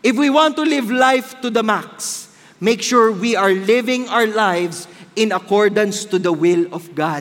If 0.00 0.16
we 0.16 0.32
want 0.32 0.56
to 0.56 0.64
live 0.64 0.88
life 0.88 1.36
to 1.44 1.52
the 1.52 1.60
max, 1.60 2.24
make 2.56 2.80
sure 2.80 3.12
we 3.12 3.36
are 3.36 3.52
living 3.52 4.08
our 4.08 4.24
lives 4.24 4.88
in 5.12 5.28
accordance 5.28 6.08
to 6.08 6.16
the 6.16 6.32
will 6.32 6.64
of 6.72 6.88
God. 6.96 7.20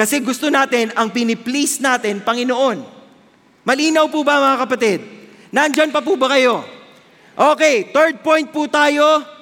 Kasi 0.00 0.24
gusto 0.24 0.48
natin, 0.48 0.96
ang 0.96 1.12
piniplease 1.12 1.76
natin, 1.84 2.24
Panginoon. 2.24 2.80
Malinaw 3.68 4.08
po 4.08 4.24
ba 4.24 4.40
mga 4.40 4.58
kapatid? 4.64 5.00
Nandyan 5.52 5.92
pa 5.92 6.00
po 6.00 6.16
ba 6.16 6.32
kayo? 6.32 6.64
Okay, 7.36 7.92
third 7.92 8.24
point 8.24 8.48
po 8.48 8.64
tayo, 8.64 9.35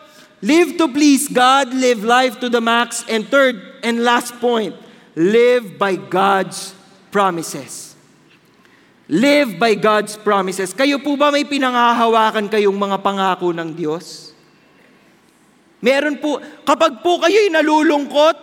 Live 0.44 0.76
to 0.76 0.92
please 0.92 1.24
God, 1.32 1.72
live 1.72 2.04
life 2.04 2.36
to 2.44 2.52
the 2.52 2.60
max. 2.60 3.00
And 3.08 3.24
third 3.24 3.80
and 3.80 4.04
last 4.04 4.36
point, 4.36 4.76
live 5.16 5.80
by 5.80 5.96
God's 5.96 6.76
promises. 7.08 7.96
Live 9.08 9.56
by 9.56 9.72
God's 9.72 10.20
promises. 10.20 10.76
Kayo 10.76 11.00
po 11.00 11.16
ba 11.16 11.32
may 11.32 11.48
pinangahawakan 11.48 12.52
kayong 12.52 12.76
mga 12.76 13.00
pangako 13.00 13.56
ng 13.56 13.72
Diyos? 13.72 14.36
Meron 15.80 16.20
po, 16.20 16.36
kapag 16.68 17.00
po 17.00 17.24
kayo'y 17.24 17.48
nalulungkot, 17.48 18.36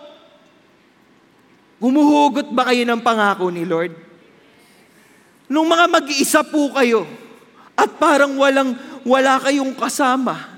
humuhugot 1.78 2.50
ba 2.50 2.70
kayo 2.70 2.82
ng 2.82 2.98
pangako 2.98 3.46
ni 3.50 3.62
Lord? 3.62 3.94
Nung 5.46 5.70
mga 5.70 5.86
mag-iisa 5.86 6.42
po 6.46 6.70
kayo, 6.74 7.06
at 7.78 7.94
parang 7.98 8.34
walang, 8.38 8.74
wala 9.06 9.38
kayong 9.42 9.74
kasama, 9.74 10.51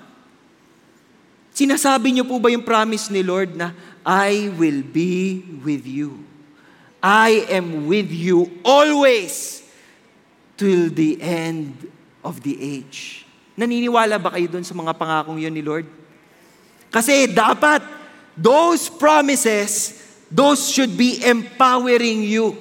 Sinasabi 1.55 2.11
niyo 2.11 2.27
po 2.27 2.43
ba 2.43 2.51
yung 2.51 2.67
promise 2.67 3.15
ni 3.15 3.23
Lord 3.23 3.55
na, 3.55 3.71
I 4.03 4.51
will 4.59 4.83
be 4.83 5.47
with 5.63 5.87
you. 5.87 6.27
I 6.99 7.47
am 7.47 7.87
with 7.87 8.11
you 8.11 8.51
always 8.67 9.63
till 10.59 10.91
the 10.91 11.15
end 11.23 11.87
of 12.27 12.43
the 12.43 12.59
age. 12.59 13.23
Naniniwala 13.55 14.19
ba 14.19 14.35
kayo 14.35 14.51
doon 14.51 14.67
sa 14.67 14.75
mga 14.75 14.99
pangakong 14.99 15.39
yun 15.39 15.55
ni 15.55 15.63
Lord? 15.63 15.87
Kasi 16.91 17.31
dapat, 17.31 17.87
those 18.35 18.91
promises, 18.91 19.95
those 20.27 20.67
should 20.67 20.99
be 20.99 21.23
empowering 21.23 22.27
you. 22.27 22.59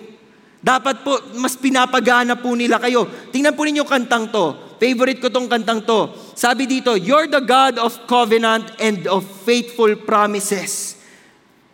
Dapat 0.61 1.01
po, 1.01 1.17
mas 1.41 1.57
pinapagana 1.57 2.37
po 2.37 2.53
nila 2.53 2.77
kayo. 2.77 3.09
Tingnan 3.33 3.57
po 3.57 3.65
ninyo 3.65 3.83
kantang 3.89 4.29
to. 4.29 4.77
Favorite 4.77 5.17
ko 5.17 5.33
tong 5.33 5.49
kantang 5.49 5.81
to. 5.81 6.13
Sabi 6.33 6.65
dito, 6.65 6.97
You're 6.97 7.29
the 7.29 7.41
God 7.41 7.77
of 7.77 7.97
covenant 8.09 8.73
and 8.81 9.05
of 9.05 9.25
faithful 9.45 9.93
promises. 9.95 10.93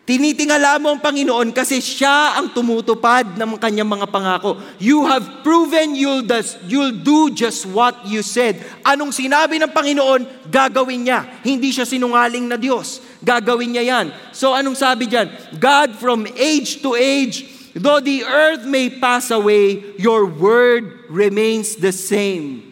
Tinitingala 0.10 0.82
mo 0.82 0.90
ang 0.90 0.98
Panginoon 0.98 1.54
kasi 1.54 1.78
siya 1.86 2.34
ang 2.34 2.50
tumutupad 2.50 3.38
ng 3.38 3.62
kanyang 3.62 3.86
mga 3.86 4.10
pangako. 4.10 4.58
You 4.82 5.06
have 5.06 5.46
proven 5.46 5.94
you'll, 5.94 6.26
does, 6.26 6.58
you'll 6.66 6.98
do 6.98 7.30
just 7.30 7.70
what 7.70 7.94
you 8.10 8.26
said. 8.26 8.58
Anong 8.82 9.14
sinabi 9.14 9.62
ng 9.62 9.70
Panginoon, 9.70 10.50
gagawin 10.50 11.06
niya. 11.06 11.30
Hindi 11.46 11.70
siya 11.70 11.86
sinungaling 11.86 12.50
na 12.50 12.58
Diyos. 12.58 13.06
Gagawin 13.22 13.78
niya 13.78 13.86
yan. 13.86 14.06
So 14.34 14.58
anong 14.58 14.82
sabi 14.82 15.06
diyan? 15.06 15.62
God 15.62 15.94
from 15.94 16.26
age 16.34 16.82
to 16.82 16.98
age, 16.98 17.46
though 17.78 18.02
the 18.02 18.26
earth 18.26 18.66
may 18.66 18.90
pass 18.90 19.30
away, 19.30 19.94
your 20.02 20.26
word 20.26 21.06
remains 21.06 21.78
the 21.78 21.94
same. 21.94 22.69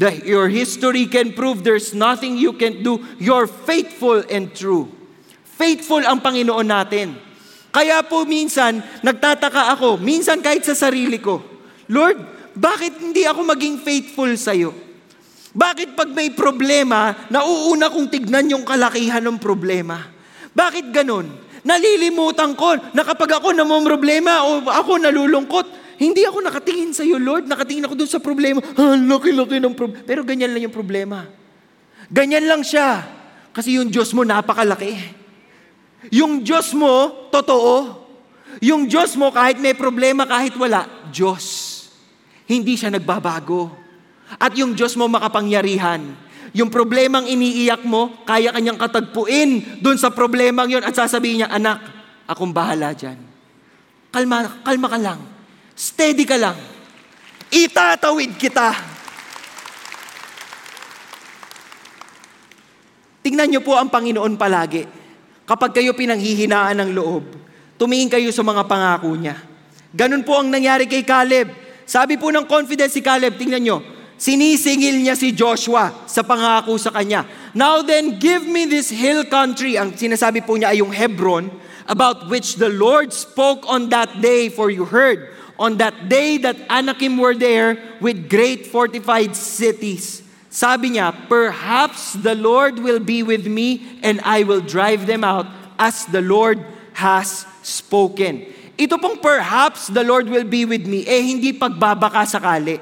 The, 0.00 0.24
your 0.24 0.48
history 0.48 1.04
can 1.04 1.36
prove 1.36 1.60
there's 1.60 1.92
nothing 1.92 2.40
you 2.40 2.56
can 2.56 2.80
do. 2.80 3.04
You're 3.20 3.44
faithful 3.44 4.24
and 4.32 4.48
true. 4.56 4.88
Faithful 5.60 6.00
ang 6.08 6.24
Panginoon 6.24 6.64
natin. 6.64 7.20
Kaya 7.68 8.00
po 8.00 8.24
minsan, 8.24 8.80
nagtataka 9.04 9.76
ako, 9.76 10.00
minsan 10.00 10.40
kahit 10.40 10.64
sa 10.64 10.72
sarili 10.72 11.20
ko, 11.20 11.44
Lord, 11.92 12.16
bakit 12.56 12.96
hindi 12.96 13.28
ako 13.28 13.44
maging 13.44 13.84
faithful 13.84 14.32
sa'yo? 14.32 14.72
Bakit 15.52 15.92
pag 15.92 16.08
may 16.08 16.32
problema, 16.32 17.12
nauuna 17.28 17.92
kong 17.92 18.08
tignan 18.08 18.48
yung 18.48 18.64
kalakihan 18.64 19.20
ng 19.20 19.36
problema? 19.36 20.00
Bakit 20.56 20.96
ganun? 20.96 21.28
Nalilimutan 21.60 22.56
ko 22.56 22.72
na 22.96 23.04
kapag 23.04 23.36
ako 23.36 23.52
namang 23.52 23.84
problema 23.84 24.48
o 24.48 24.64
ako 24.64 24.96
nalulungkot, 24.96 25.66
hindi 26.00 26.24
ako 26.24 26.40
nakatingin 26.40 26.96
sa 26.96 27.04
iyo, 27.04 27.20
Lord. 27.20 27.44
Nakatingin 27.44 27.84
ako 27.84 27.92
doon 27.92 28.08
sa 28.08 28.24
problema. 28.24 28.64
Ah, 28.80 28.96
laki-laki 28.96 29.60
ng 29.60 29.76
problema. 29.76 30.00
Pero 30.08 30.24
ganyan 30.24 30.56
lang 30.56 30.64
yung 30.64 30.72
problema. 30.72 31.28
Ganyan 32.08 32.48
lang 32.48 32.64
siya. 32.64 33.04
Kasi 33.52 33.76
yung 33.76 33.92
Diyos 33.92 34.16
mo 34.16 34.24
napakalaki. 34.24 34.96
Yung 36.08 36.40
Diyos 36.40 36.72
mo, 36.72 37.28
totoo. 37.28 38.00
Yung 38.64 38.88
Diyos 38.88 39.12
mo, 39.20 39.28
kahit 39.28 39.60
may 39.60 39.76
problema, 39.76 40.24
kahit 40.24 40.56
wala, 40.56 40.88
Diyos. 41.12 41.68
Hindi 42.48 42.80
siya 42.80 42.88
nagbabago. 42.88 43.68
At 44.40 44.56
yung 44.56 44.72
Diyos 44.72 44.96
mo 44.96 45.04
makapangyarihan. 45.04 46.00
Yung 46.56 46.72
problemang 46.72 47.28
iniiyak 47.28 47.84
mo, 47.84 48.24
kaya 48.24 48.56
kanyang 48.56 48.80
katagpuin 48.80 49.84
doon 49.84 50.00
sa 50.00 50.08
problemang 50.08 50.66
yon 50.66 50.82
at 50.82 50.96
sasabihin 50.96 51.44
niya, 51.44 51.52
anak, 51.52 51.84
akong 52.24 52.56
bahala 52.56 52.96
dyan. 52.96 53.20
Kalma, 54.10 54.64
kalma 54.64 54.88
ka 54.88 54.98
lang. 54.98 55.20
Steady 55.80 56.28
ka 56.28 56.36
lang. 56.36 56.60
Itatawid 57.48 58.36
kita. 58.36 58.68
Tingnan 63.24 63.48
niyo 63.48 63.64
po 63.64 63.80
ang 63.80 63.88
Panginoon 63.88 64.36
palagi. 64.36 64.84
Kapag 65.48 65.72
kayo 65.72 65.96
pinanghihinaan 65.96 66.84
ng 66.84 66.90
loob, 66.92 67.24
tumingin 67.80 68.12
kayo 68.12 68.28
sa 68.28 68.44
mga 68.44 68.68
pangako 68.68 69.16
niya. 69.16 69.40
Ganun 69.96 70.20
po 70.20 70.36
ang 70.36 70.52
nangyari 70.52 70.84
kay 70.84 71.00
Caleb. 71.00 71.48
Sabi 71.88 72.20
po 72.20 72.28
ng 72.28 72.44
confidence 72.44 72.92
si 72.92 73.00
Caleb, 73.00 73.40
tingnan 73.40 73.64
niyo, 73.64 73.80
sinisingil 74.20 75.00
niya 75.00 75.16
si 75.16 75.32
Joshua 75.32 76.04
sa 76.04 76.20
pangako 76.20 76.76
sa 76.76 76.92
kanya. 76.92 77.24
Now 77.56 77.80
then, 77.80 78.20
give 78.20 78.44
me 78.44 78.68
this 78.68 78.92
hill 78.92 79.24
country. 79.26 79.80
Ang 79.80 79.96
sinasabi 79.96 80.44
po 80.44 80.60
niya 80.60 80.76
ay 80.76 80.84
yung 80.84 80.92
Hebron, 80.92 81.48
about 81.88 82.28
which 82.28 82.60
the 82.60 82.68
Lord 82.68 83.16
spoke 83.16 83.64
on 83.64 83.88
that 83.90 84.20
day 84.20 84.52
for 84.52 84.68
you 84.68 84.84
heard 84.84 85.39
on 85.60 85.76
that 85.76 86.08
day 86.08 86.40
that 86.40 86.56
Anakim 86.72 87.20
were 87.20 87.36
there 87.36 87.76
with 88.00 88.32
great 88.32 88.64
fortified 88.64 89.36
cities. 89.36 90.24
Sabi 90.48 90.96
niya, 90.96 91.12
perhaps 91.28 92.16
the 92.16 92.34
Lord 92.34 92.80
will 92.80 92.98
be 92.98 93.20
with 93.20 93.44
me 93.44 94.00
and 94.00 94.24
I 94.24 94.42
will 94.42 94.64
drive 94.64 95.04
them 95.04 95.22
out 95.22 95.46
as 95.76 96.08
the 96.08 96.24
Lord 96.24 96.58
has 96.96 97.44
spoken. 97.60 98.48
Ito 98.80 98.96
pong 98.96 99.20
perhaps 99.20 99.92
the 99.92 100.00
Lord 100.00 100.32
will 100.32 100.48
be 100.48 100.64
with 100.64 100.88
me, 100.88 101.04
eh 101.04 101.20
hindi 101.20 101.52
pagbabaka 101.52 102.24
sakali. 102.24 102.80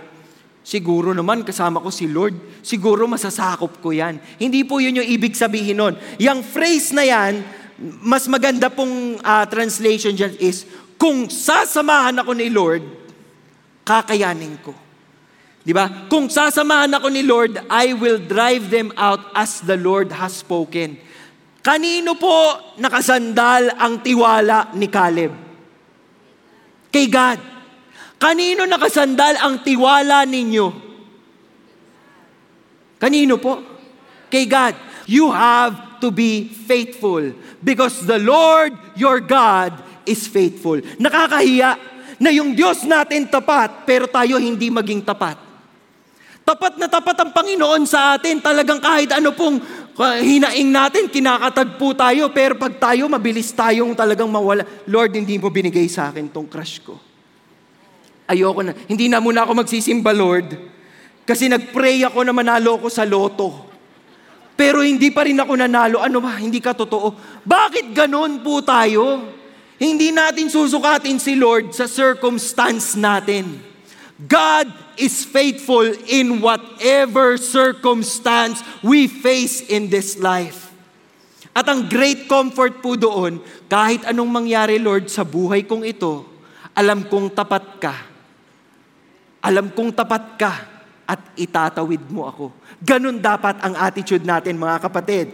Siguro 0.63 1.11
naman 1.11 1.43
kasama 1.43 1.83
ko 1.83 1.91
si 1.91 2.07
Lord. 2.07 2.63
Siguro 2.63 3.11
masasakop 3.11 3.83
ko 3.83 3.91
yan. 3.91 4.23
Hindi 4.39 4.63
po 4.63 4.79
yun 4.79 5.03
yung 5.03 5.09
ibig 5.11 5.35
sabihin 5.35 5.81
nun. 5.81 5.95
Yung 6.23 6.47
phrase 6.47 6.95
na 6.95 7.03
yan, 7.03 7.43
mas 8.05 8.31
maganda 8.31 8.71
pong 8.71 9.19
uh, 9.19 9.45
translation 9.51 10.15
dyan 10.15 10.39
is, 10.39 10.69
kung 10.99 11.31
sasamahan 11.31 12.19
ako 12.19 12.35
ni 12.35 12.51
Lord, 12.51 12.83
kakayanin 13.87 14.59
ko. 14.61 14.75
Di 15.63 15.71
ba? 15.71 16.11
Kung 16.11 16.27
sasamahan 16.27 16.91
ako 16.99 17.07
ni 17.09 17.23
Lord, 17.23 17.55
I 17.71 17.95
will 17.95 18.19
drive 18.19 18.67
them 18.69 18.91
out 18.99 19.31
as 19.33 19.63
the 19.63 19.79
Lord 19.79 20.11
has 20.11 20.43
spoken. 20.43 20.99
Kanino 21.63 22.19
po 22.19 22.75
nakasandal 22.83 23.79
ang 23.79 24.03
tiwala 24.03 24.75
ni 24.75 24.91
Caleb? 24.91 25.33
Kay 26.91 27.07
God. 27.07 27.39
Kanino 28.19 28.67
nakasandal 28.67 29.39
ang 29.39 29.63
tiwala 29.63 30.27
ninyo? 30.27 30.67
Kanino 32.99 33.39
po? 33.39 33.63
Kay 34.27 34.51
God. 34.51 34.75
You 35.07 35.31
have 35.31 36.03
to 36.03 36.11
be 36.11 36.49
faithful 36.49 37.33
because 37.63 38.03
the 38.09 38.19
Lord 38.19 38.75
your 38.99 39.23
God 39.23 39.88
is 40.09 40.25
faithful. 40.25 40.81
Nakakahiya 40.97 41.77
na 42.19 42.33
yung 42.35 42.57
Diyos 42.57 42.83
natin 42.89 43.29
tapat, 43.29 43.85
pero 43.87 44.09
tayo 44.09 44.41
hindi 44.41 44.73
maging 44.73 45.05
tapat. 45.05 45.39
Tapat 46.49 46.81
na 46.81 46.89
tapat 46.89 47.13
ang 47.21 47.31
Panginoon 47.37 47.85
sa 47.85 48.17
atin. 48.17 48.41
Talagang 48.41 48.81
kahit 48.81 49.13
ano 49.13 49.37
pong 49.37 49.61
hinaing 50.01 50.73
natin, 50.73 51.13
kinakatagpo 51.13 51.93
tayo, 51.93 52.33
pero 52.33 52.57
pag 52.57 52.73
tayo, 52.81 53.05
mabilis 53.05 53.53
tayong 53.53 53.93
talagang 53.93 54.33
mawala. 54.33 54.65
Lord, 54.89 55.13
hindi 55.13 55.37
mo 55.37 55.53
binigay 55.53 55.85
sa 55.93 56.09
akin 56.09 56.33
tong 56.33 56.49
crush 56.49 56.81
ko. 56.81 56.97
Ayoko 58.25 58.65
na. 58.65 58.73
Hindi 58.89 59.13
na 59.13 59.21
muna 59.21 59.45
ako 59.45 59.61
magsisimba, 59.61 60.17
Lord. 60.17 60.57
Kasi 61.29 61.53
nagpray 61.53 62.01
ako 62.09 62.25
na 62.25 62.33
manalo 62.33 62.81
ako 62.81 62.89
sa 62.89 63.05
loto. 63.05 63.69
Pero 64.57 64.81
hindi 64.81 65.13
pa 65.13 65.29
rin 65.29 65.37
ako 65.37 65.53
nanalo. 65.53 66.01
Ano 66.01 66.25
ba? 66.25 66.41
Hindi 66.41 66.65
ka 66.65 66.73
totoo. 66.73 67.13
Bakit 67.45 67.93
ganun 67.93 68.41
po 68.41 68.65
tayo? 68.65 69.37
Hindi 69.79 70.11
natin 70.11 70.51
susukatin 70.51 71.23
si 71.23 71.39
Lord 71.39 71.71
sa 71.71 71.87
circumstance 71.87 72.99
natin. 72.99 73.63
God 74.19 74.67
is 74.99 75.23
faithful 75.23 75.87
in 76.11 76.43
whatever 76.43 77.39
circumstance 77.39 78.59
we 78.83 79.07
face 79.07 79.63
in 79.63 79.87
this 79.87 80.19
life. 80.19 80.75
At 81.55 81.71
ang 81.71 81.87
great 81.87 82.27
comfort 82.27 82.83
po 82.83 82.99
doon, 82.99 83.39
kahit 83.71 84.03
anong 84.07 84.31
mangyari, 84.31 84.83
Lord, 84.83 85.07
sa 85.07 85.23
buhay 85.23 85.63
kong 85.63 85.87
ito, 85.87 86.27
alam 86.75 87.07
kong 87.07 87.31
tapat 87.31 87.67
ka. 87.79 87.95
Alam 89.43 89.71
kong 89.71 89.95
tapat 89.95 90.25
ka 90.35 90.53
at 91.07 91.21
itatawid 91.39 92.03
mo 92.11 92.27
ako. 92.27 92.47
Ganun 92.83 93.23
dapat 93.23 93.59
ang 93.63 93.75
attitude 93.79 94.27
natin, 94.27 94.59
mga 94.59 94.83
kapatid. 94.83 95.31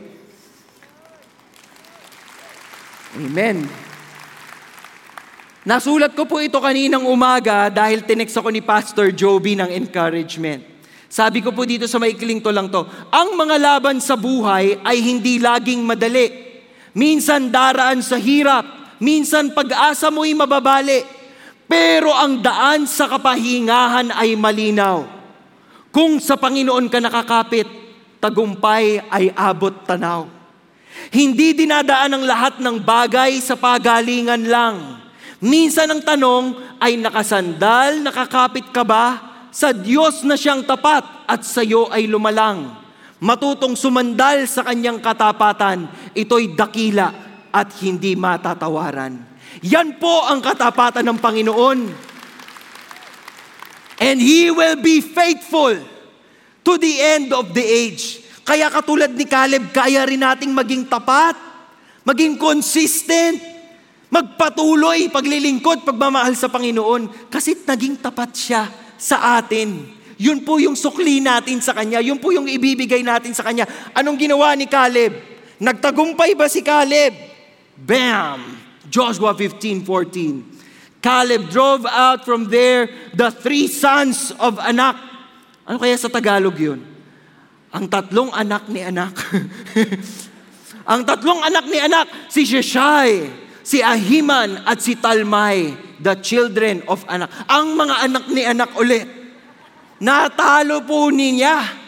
Amen. 3.16 3.83
Nasulat 5.64 6.12
ko 6.12 6.28
po 6.28 6.44
ito 6.44 6.60
kaninang 6.60 7.08
umaga 7.08 7.72
dahil 7.72 8.04
tinext 8.04 8.36
ako 8.36 8.52
ni 8.52 8.60
Pastor 8.60 9.08
Joby 9.08 9.56
ng 9.56 9.72
encouragement. 9.72 10.60
Sabi 11.08 11.40
ko 11.40 11.56
po 11.56 11.64
dito 11.64 11.88
sa 11.88 11.96
maikling 11.96 12.44
to 12.44 12.52
lang 12.52 12.68
to, 12.68 12.84
ang 13.08 13.32
mga 13.32 13.56
laban 13.56 13.96
sa 13.96 14.12
buhay 14.12 14.76
ay 14.84 15.00
hindi 15.00 15.40
laging 15.40 15.80
madali. 15.80 16.28
Minsan 16.92 17.48
daraan 17.48 18.04
sa 18.04 18.20
hirap, 18.20 18.68
minsan 19.00 19.56
pag-asa 19.56 20.12
mo'y 20.12 20.36
mababali, 20.36 21.00
pero 21.64 22.12
ang 22.12 22.44
daan 22.44 22.84
sa 22.84 23.08
kapahingahan 23.08 24.12
ay 24.12 24.36
malinaw. 24.36 25.00
Kung 25.88 26.20
sa 26.20 26.36
Panginoon 26.36 26.92
ka 26.92 27.00
nakakapit, 27.00 27.64
tagumpay 28.20 29.00
ay 29.08 29.32
abot 29.32 29.72
tanaw. 29.88 30.28
Hindi 31.08 31.56
dinadaan 31.56 32.20
ang 32.20 32.24
lahat 32.28 32.60
ng 32.60 32.84
bagay 32.84 33.40
sa 33.40 33.56
pagalingan 33.56 34.44
lang 34.44 35.03
Minsan 35.44 35.92
ang 35.92 36.00
tanong 36.00 36.56
ay 36.80 36.96
nakasandal, 36.96 38.00
nakakapit 38.00 38.72
ka 38.72 38.80
ba 38.80 39.36
sa 39.52 39.76
Diyos 39.76 40.24
na 40.24 40.40
siyang 40.40 40.64
tapat 40.64 41.04
at 41.28 41.44
sa 41.44 41.60
iyo 41.60 41.84
ay 41.92 42.08
lumalang? 42.08 42.72
Matutong 43.20 43.76
sumandal 43.76 44.48
sa 44.48 44.64
kanyang 44.64 45.04
katapatan, 45.04 45.84
ito'y 46.16 46.56
dakila 46.56 47.12
at 47.52 47.68
hindi 47.84 48.16
matatawaran. 48.16 49.20
Yan 49.60 50.00
po 50.00 50.24
ang 50.24 50.40
katapatan 50.40 51.04
ng 51.12 51.20
Panginoon. 51.20 51.78
And 54.00 54.16
He 54.16 54.48
will 54.48 54.80
be 54.80 55.04
faithful 55.04 55.76
to 56.64 56.72
the 56.80 56.94
end 57.20 57.36
of 57.36 57.52
the 57.52 57.60
age. 57.60 58.24
Kaya 58.48 58.72
katulad 58.72 59.12
ni 59.12 59.28
Caleb, 59.28 59.76
kaya 59.76 60.08
rin 60.08 60.24
nating 60.24 60.56
maging 60.56 60.88
tapat, 60.88 61.36
maging 62.00 62.40
consistent, 62.40 63.53
Magpatuloy 64.14 65.10
paglilingkod, 65.10 65.82
pagmamahal 65.82 66.38
sa 66.38 66.46
Panginoon 66.46 67.26
kasi 67.26 67.58
naging 67.66 67.98
tapat 67.98 68.30
siya 68.30 68.70
sa 68.94 69.42
atin. 69.42 69.90
Yun 70.14 70.46
po 70.46 70.62
yung 70.62 70.78
sukli 70.78 71.18
natin 71.18 71.58
sa 71.58 71.74
Kanya. 71.74 71.98
Yun 71.98 72.22
po 72.22 72.30
yung 72.30 72.46
ibibigay 72.46 73.02
natin 73.02 73.34
sa 73.34 73.42
Kanya. 73.42 73.66
Anong 73.90 74.14
ginawa 74.14 74.54
ni 74.54 74.70
Caleb? 74.70 75.18
Nagtagumpay 75.58 76.38
ba 76.38 76.46
si 76.46 76.62
Caleb? 76.62 77.10
Bam! 77.74 78.54
Joshua 78.86 79.34
15:14. 79.34 81.02
Caleb 81.02 81.50
drove 81.50 81.82
out 81.82 82.22
from 82.22 82.46
there 82.46 82.86
the 83.18 83.34
three 83.34 83.66
sons 83.66 84.30
of 84.38 84.62
Anak. 84.62 84.94
Ano 85.66 85.82
kaya 85.82 85.98
sa 85.98 86.06
Tagalog 86.06 86.54
yun? 86.54 86.78
Ang 87.74 87.90
tatlong 87.90 88.30
anak 88.30 88.70
ni 88.70 88.78
anak. 88.86 89.18
Ang 90.92 91.02
tatlong 91.02 91.40
anak 91.42 91.64
ni 91.66 91.80
anak, 91.80 92.06
si 92.28 92.44
Sheshai, 92.44 93.43
si 93.64 93.80
Ahiman 93.80 94.62
at 94.68 94.78
si 94.78 94.94
Talmay, 94.94 95.72
the 95.98 96.14
children 96.20 96.84
of 96.86 97.02
anak. 97.08 97.32
Ang 97.48 97.74
mga 97.74 97.94
anak 98.04 98.24
ni 98.28 98.42
anak 98.44 98.70
ulit. 98.76 99.08
Natalo 99.98 100.84
po 100.84 101.08
niya. 101.08 101.82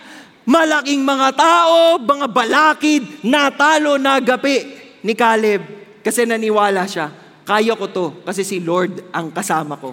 Malaking 0.47 1.03
mga 1.03 1.35
tao, 1.35 1.99
mga 1.99 2.27
balakid, 2.31 3.03
natalo 3.27 3.99
na 3.99 4.23
gapi 4.23 4.63
ni 5.03 5.13
Caleb. 5.13 5.63
Kasi 6.07 6.23
naniwala 6.23 6.87
siya, 6.87 7.11
kaya 7.43 7.75
ko 7.75 7.91
to 7.91 8.07
kasi 8.23 8.47
si 8.47 8.63
Lord 8.63 9.11
ang 9.11 9.35
kasama 9.35 9.75
ko. 9.75 9.91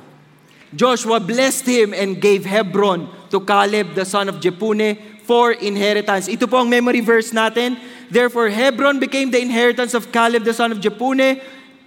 Joshua 0.74 1.17
blessed 1.17 1.65
him 1.65 1.89
and 1.93 2.22
gave 2.22 2.46
Hebron 2.46 3.10
to 3.34 3.41
Caleb 3.41 3.98
the 3.98 4.06
son 4.06 4.30
of 4.30 4.38
Jepune 4.38 4.98
for 5.26 5.54
inheritance. 5.58 6.30
Ito 6.30 6.46
po 6.46 6.62
ang 6.62 6.69
memory 6.69 7.02
verse 7.02 7.34
natin. 7.34 7.78
Therefore, 8.13 8.50
Hebron 8.50 9.02
became 9.02 9.34
the 9.34 9.41
inheritance 9.41 9.98
of 9.98 10.13
Caleb 10.13 10.46
the 10.46 10.54
son 10.54 10.69
of 10.69 10.82
Jepune 10.82 11.41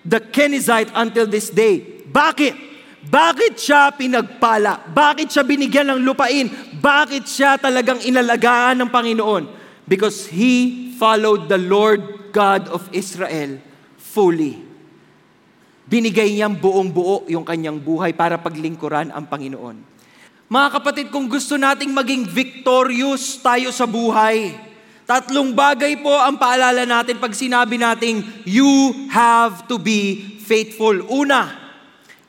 the 0.06 0.22
Kenizzite 0.22 0.94
until 0.94 1.26
this 1.26 1.50
day. 1.50 1.82
Bakit? 2.06 2.54
Bakit 3.06 3.54
siya 3.58 3.90
pinagpala? 3.94 4.86
Bakit 4.90 5.30
siya 5.30 5.42
binigyan 5.46 5.90
ng 5.94 6.00
lupain? 6.02 6.50
Bakit 6.78 7.26
siya 7.26 7.58
talagang 7.58 8.02
inalagaan 8.02 8.82
ng 8.82 8.90
Panginoon? 8.90 9.44
Because 9.86 10.26
he 10.26 10.90
followed 10.98 11.46
the 11.46 11.58
Lord 11.58 12.32
God 12.34 12.66
of 12.70 12.86
Israel 12.90 13.62
fully. 13.98 14.58
Binigay 15.86 16.34
niyang 16.34 16.58
buong 16.58 16.90
buo 16.90 17.22
yung 17.30 17.46
kanyang 17.46 17.78
buhay 17.78 18.10
para 18.10 18.42
paglingkuran 18.42 19.14
ang 19.14 19.30
Panginoon. 19.30 19.94
Mga 20.50 20.68
kapatid, 20.78 21.06
kung 21.14 21.30
gusto 21.30 21.54
nating 21.54 21.94
maging 21.94 22.26
victorious 22.26 23.38
tayo 23.38 23.70
sa 23.70 23.86
buhay, 23.86 24.54
Tatlong 25.06 25.54
bagay 25.54 26.02
po 26.02 26.10
ang 26.10 26.34
paalala 26.34 26.82
natin 26.82 27.22
pag 27.22 27.30
sinabi 27.30 27.78
nating 27.78 28.26
you 28.42 29.06
have 29.06 29.62
to 29.70 29.78
be 29.78 30.18
faithful. 30.42 30.98
Una, 31.06 31.46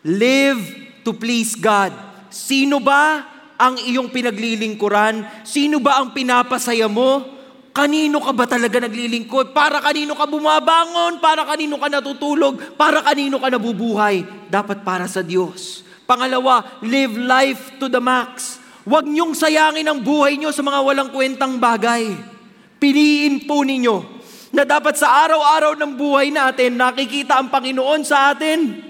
live 0.06 0.62
to 1.02 1.10
please 1.18 1.58
God. 1.58 1.90
Sino 2.30 2.78
ba 2.78 3.26
ang 3.58 3.82
iyong 3.82 4.14
pinaglilingkuran? 4.14 5.42
Sino 5.42 5.82
ba 5.82 5.98
ang 5.98 6.14
pinapasaya 6.14 6.86
mo? 6.86 7.26
Kanino 7.74 8.22
ka 8.22 8.30
ba 8.30 8.46
talaga 8.46 8.78
naglilingkod? 8.78 9.58
Para 9.58 9.82
kanino 9.82 10.14
ka 10.14 10.30
bumabangon? 10.30 11.18
Para 11.18 11.50
kanino 11.50 11.82
ka 11.82 11.90
natutulog? 11.90 12.78
Para 12.78 13.02
kanino 13.02 13.42
ka 13.42 13.50
nabubuhay? 13.50 14.22
Dapat 14.54 14.86
para 14.86 15.10
sa 15.10 15.26
Diyos. 15.26 15.82
Pangalawa, 16.06 16.78
live 16.86 17.18
life 17.18 17.74
to 17.82 17.90
the 17.90 17.98
max. 17.98 18.62
Huwag 18.86 19.10
niyong 19.10 19.34
sayangin 19.34 19.90
ang 19.90 19.98
buhay 19.98 20.38
niyo 20.38 20.54
sa 20.54 20.62
mga 20.62 20.80
walang 20.86 21.10
kwentang 21.10 21.58
bagay. 21.58 22.37
Piliin 22.78 23.50
po 23.50 23.66
ninyo 23.66 24.18
na 24.54 24.64
dapat 24.64 24.96
sa 24.96 25.26
araw-araw 25.26 25.74
ng 25.78 25.92
buhay 25.98 26.30
natin 26.30 26.78
nakikita 26.78 27.42
ang 27.42 27.50
Panginoon 27.50 28.02
sa 28.06 28.34
atin. 28.34 28.86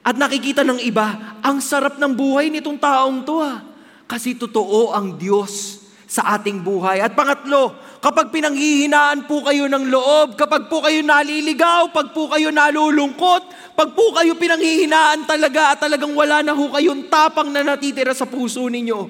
At 0.00 0.18
nakikita 0.18 0.66
ng 0.66 0.80
iba, 0.82 1.38
ang 1.44 1.62
sarap 1.62 2.00
ng 2.00 2.12
buhay 2.16 2.50
nitong 2.50 2.80
taong 2.80 3.22
to 3.22 3.38
ah. 3.38 3.62
Kasi 4.10 4.34
totoo 4.34 4.90
ang 4.90 5.14
Diyos 5.14 5.78
sa 6.10 6.34
ating 6.34 6.66
buhay. 6.66 6.98
At 6.98 7.14
pangatlo, 7.14 7.78
kapag 8.02 8.34
pinanghihinaan 8.34 9.30
po 9.30 9.46
kayo 9.46 9.70
ng 9.70 9.86
loob, 9.86 10.34
kapag 10.34 10.66
po 10.66 10.82
kayo 10.82 10.98
naliligaw, 11.06 11.94
pag 11.94 12.10
po 12.10 12.26
kayo 12.26 12.50
nalulungkot, 12.50 13.76
pag 13.78 13.94
po 13.94 14.10
kayo 14.18 14.34
pinanghihinaan 14.34 15.30
talaga 15.30 15.78
at 15.78 15.86
talagang 15.86 16.10
wala 16.18 16.42
na 16.42 16.50
ho 16.50 16.66
kayong 16.74 17.06
tapang 17.06 17.54
na 17.54 17.62
natitira 17.62 18.10
sa 18.10 18.26
puso 18.26 18.66
ninyo, 18.66 19.06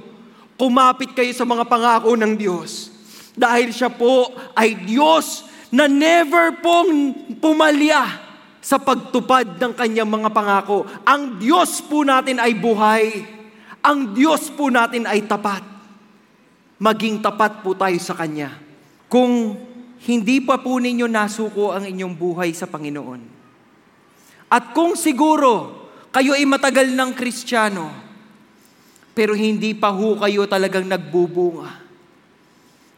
kumapit 0.60 1.16
kayo 1.16 1.32
sa 1.32 1.48
mga 1.48 1.64
pangako 1.64 2.12
ng 2.20 2.36
Diyos 2.36 2.99
dahil 3.34 3.70
siya 3.70 3.90
po 3.90 4.30
ay 4.58 4.74
Diyos 4.86 5.46
na 5.70 5.86
never 5.86 6.58
pong 6.58 7.14
pumalya 7.38 8.30
sa 8.60 8.76
pagtupad 8.76 9.56
ng 9.56 9.72
kanyang 9.72 10.10
mga 10.10 10.30
pangako. 10.34 10.84
Ang 11.06 11.40
Diyos 11.40 11.80
po 11.86 12.04
natin 12.04 12.42
ay 12.42 12.52
buhay. 12.58 13.24
Ang 13.80 14.12
Diyos 14.12 14.52
po 14.52 14.68
natin 14.68 15.08
ay 15.08 15.24
tapat. 15.24 15.64
Maging 16.80 17.24
tapat 17.24 17.64
po 17.64 17.72
tayo 17.72 17.96
sa 18.00 18.16
Kanya. 18.16 18.52
Kung 19.08 19.56
hindi 20.04 20.40
pa 20.40 20.60
po 20.60 20.80
ninyo 20.80 21.04
nasuko 21.08 21.76
ang 21.76 21.84
inyong 21.84 22.14
buhay 22.16 22.52
sa 22.56 22.64
Panginoon. 22.68 23.20
At 24.48 24.72
kung 24.72 24.96
siguro 24.96 25.88
kayo 26.08 26.32
ay 26.34 26.44
matagal 26.48 26.90
ng 26.90 27.10
Kristiyano, 27.12 27.88
pero 29.12 29.36
hindi 29.36 29.76
pa 29.76 29.92
ho 29.92 30.16
kayo 30.16 30.48
talagang 30.48 30.88
nagbubunga, 30.88 31.79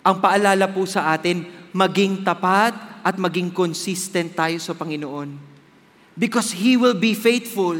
ang 0.02 0.18
paalala 0.18 0.66
po 0.70 0.82
sa 0.82 1.14
atin, 1.14 1.46
maging 1.70 2.26
tapat 2.26 2.74
at 3.02 3.16
maging 3.18 3.54
consistent 3.54 4.34
tayo 4.34 4.58
sa 4.58 4.74
Panginoon. 4.74 5.38
Because 6.18 6.52
He 6.52 6.76
will 6.76 6.98
be 6.98 7.14
faithful, 7.14 7.78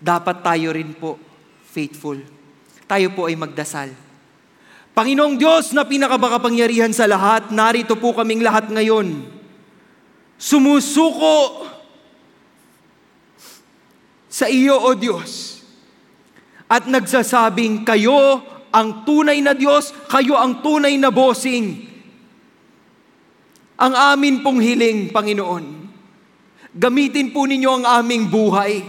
dapat 0.00 0.40
tayo 0.40 0.72
rin 0.74 0.96
po 0.96 1.20
faithful. 1.70 2.18
Tayo 2.90 3.14
po 3.14 3.30
ay 3.30 3.38
magdasal. 3.38 3.94
Panginoong 4.90 5.38
Diyos 5.38 5.70
na 5.70 5.86
pinakabakapangyarihan 5.86 6.90
sa 6.90 7.06
lahat, 7.06 7.54
narito 7.54 7.94
po 7.94 8.10
kaming 8.10 8.42
lahat 8.42 8.66
ngayon. 8.66 9.22
Sumusuko 10.34 11.68
sa 14.26 14.50
iyo, 14.50 14.80
O 14.82 14.90
Diyos. 14.98 15.62
At 16.66 16.90
nagsasabing, 16.90 17.86
kayo 17.86 18.42
ang 18.70 19.02
tunay 19.06 19.42
na 19.42 19.54
Diyos, 19.54 19.90
kayo 20.06 20.38
ang 20.38 20.62
tunay 20.62 20.94
na 20.98 21.10
bossing. 21.10 21.90
Ang 23.80 23.94
amin 23.96 24.44
pong 24.44 24.60
hiling, 24.60 25.08
Panginoon, 25.08 25.64
gamitin 26.74 27.32
po 27.32 27.48
ninyo 27.48 27.80
ang 27.80 27.84
aming 28.02 28.28
buhay. 28.28 28.84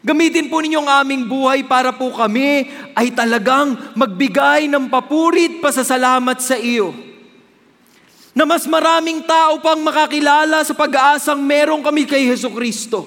Gamitin 0.00 0.48
po 0.48 0.64
ninyo 0.64 0.80
ang 0.80 1.04
aming 1.04 1.28
buhay 1.28 1.60
para 1.68 1.92
po 1.92 2.08
kami 2.08 2.72
ay 2.96 3.12
talagang 3.12 3.76
magbigay 3.92 4.64
ng 4.64 4.88
papurit 4.88 5.60
pasasalamat 5.60 6.40
sa 6.40 6.56
iyo. 6.56 6.96
Na 8.32 8.48
mas 8.48 8.64
maraming 8.64 9.20
tao 9.28 9.60
pang 9.60 9.76
makakilala 9.76 10.64
sa 10.64 10.72
pag-aasang 10.72 11.36
meron 11.36 11.84
kami 11.84 12.08
kay 12.08 12.24
Heso 12.24 12.48
Kristo. 12.48 13.04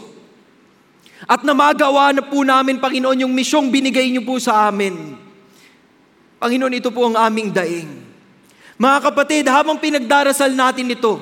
At 1.24 1.42
na 1.42 1.56
magawa 1.56 2.12
na 2.12 2.22
po 2.22 2.44
namin, 2.44 2.84
Panginoon, 2.84 3.24
yung 3.26 3.34
misyong 3.34 3.72
binigay 3.72 4.12
niyo 4.12 4.28
po 4.28 4.38
sa 4.38 4.68
amin. 4.68 5.23
Panginoon, 6.44 6.76
ito 6.76 6.92
po 6.92 7.08
ang 7.08 7.16
aming 7.16 7.56
daing. 7.56 7.88
Mga 8.76 9.00
kapatid, 9.00 9.48
habang 9.48 9.80
pinagdarasal 9.80 10.52
natin 10.52 10.92
ito, 10.92 11.16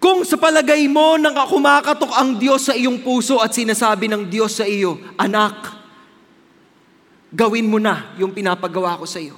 kung 0.00 0.24
sa 0.24 0.40
palagay 0.40 0.88
mo 0.88 1.20
nang 1.20 1.36
kumakatok 1.36 2.16
ang 2.16 2.40
Diyos 2.40 2.64
sa 2.64 2.72
iyong 2.72 3.04
puso 3.04 3.44
at 3.44 3.52
sinasabi 3.52 4.08
ng 4.08 4.24
Diyos 4.24 4.56
sa 4.56 4.64
iyo, 4.64 4.96
Anak, 5.20 5.68
gawin 7.28 7.68
mo 7.68 7.76
na 7.76 8.16
yung 8.16 8.32
pinapagawa 8.32 8.96
ko 8.96 9.04
sa 9.04 9.20
iyo. 9.20 9.36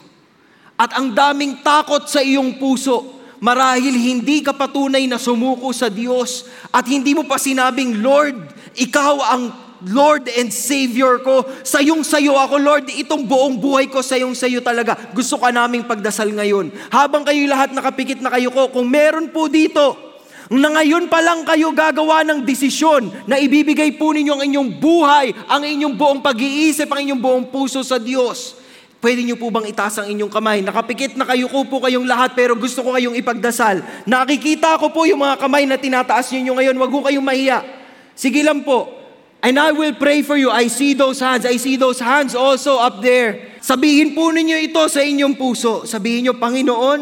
At 0.79 0.95
ang 0.95 1.11
daming 1.11 1.59
takot 1.59 2.07
sa 2.07 2.23
iyong 2.23 2.63
puso, 2.63 3.19
marahil 3.43 3.99
hindi 3.99 4.47
ka 4.47 4.55
patunay 4.55 5.11
na 5.11 5.19
sumuko 5.19 5.75
sa 5.75 5.91
Diyos 5.91 6.47
at 6.71 6.87
hindi 6.87 7.19
mo 7.19 7.27
pa 7.27 7.35
sinabing, 7.35 7.99
Lord, 7.99 8.39
ikaw 8.79 9.19
ang 9.27 9.43
Lord 9.89 10.29
and 10.37 10.53
Savior 10.53 11.25
ko. 11.25 11.45
Sayong 11.65 12.05
sayo 12.05 12.37
ako, 12.37 12.61
Lord. 12.61 12.93
Itong 12.93 13.25
buong 13.25 13.57
buhay 13.57 13.89
ko, 13.89 14.05
sayong 14.05 14.37
sayo 14.37 14.61
talaga. 14.61 14.97
Gusto 15.17 15.41
ka 15.41 15.49
naming 15.49 15.89
pagdasal 15.89 16.29
ngayon. 16.29 16.69
Habang 16.93 17.25
kayo 17.25 17.41
lahat 17.49 17.73
nakapikit 17.73 18.21
na 18.21 18.29
kayo 18.29 18.53
ko, 18.53 18.69
kung 18.69 18.93
meron 18.93 19.33
po 19.33 19.49
dito, 19.49 20.11
na 20.51 20.67
ngayon 20.67 21.07
pa 21.07 21.23
lang 21.23 21.47
kayo 21.47 21.71
gagawa 21.71 22.27
ng 22.27 22.43
desisyon 22.43 23.07
na 23.31 23.39
ibibigay 23.39 23.95
po 23.95 24.11
ninyo 24.11 24.35
ang 24.35 24.43
inyong 24.43 24.71
buhay, 24.83 25.31
ang 25.47 25.63
inyong 25.63 25.95
buong 25.95 26.21
pag-iisip, 26.21 26.91
ang 26.91 27.07
inyong 27.07 27.23
buong 27.23 27.47
puso 27.55 27.87
sa 27.87 28.03
Diyos. 28.03 28.59
Pwede 29.01 29.25
niyo 29.25 29.41
po 29.41 29.49
bang 29.49 29.65
itaas 29.65 29.97
ang 29.97 30.13
inyong 30.13 30.29
kamay? 30.29 30.61
Nakapikit 30.61 31.17
na 31.17 31.25
kayo 31.25 31.49
ko 31.49 31.65
po 31.65 31.81
kayong 31.81 32.05
lahat 32.05 32.37
pero 32.37 32.53
gusto 32.53 32.85
ko 32.85 32.93
kayong 32.93 33.17
ipagdasal. 33.17 33.81
Nakikita 34.05 34.77
ko 34.77 34.93
po 34.93 35.09
yung 35.09 35.25
mga 35.25 35.41
kamay 35.41 35.65
na 35.65 35.81
tinataas 35.81 36.29
niyo 36.37 36.53
ngayon. 36.53 36.77
Huwag 36.77 36.93
ko 36.93 37.01
kayong 37.09 37.25
mahiya. 37.25 37.65
Sige 38.13 38.45
lang 38.45 38.61
po. 38.61 39.00
And 39.41 39.57
I 39.57 39.73
will 39.73 39.97
pray 39.97 40.21
for 40.21 40.37
you. 40.37 40.53
I 40.53 40.69
see 40.69 40.93
those 40.93 41.17
hands. 41.25 41.49
I 41.49 41.57
see 41.57 41.81
those 41.81 41.97
hands 41.97 42.37
also 42.37 42.77
up 42.77 43.01
there. 43.01 43.57
Sabihin 43.65 44.13
po 44.13 44.29
ninyo 44.29 44.69
ito 44.69 44.85
sa 44.85 45.01
inyong 45.01 45.33
puso. 45.37 45.89
Sabihin 45.89 46.29
niyo, 46.29 46.37
Panginoon, 46.37 47.01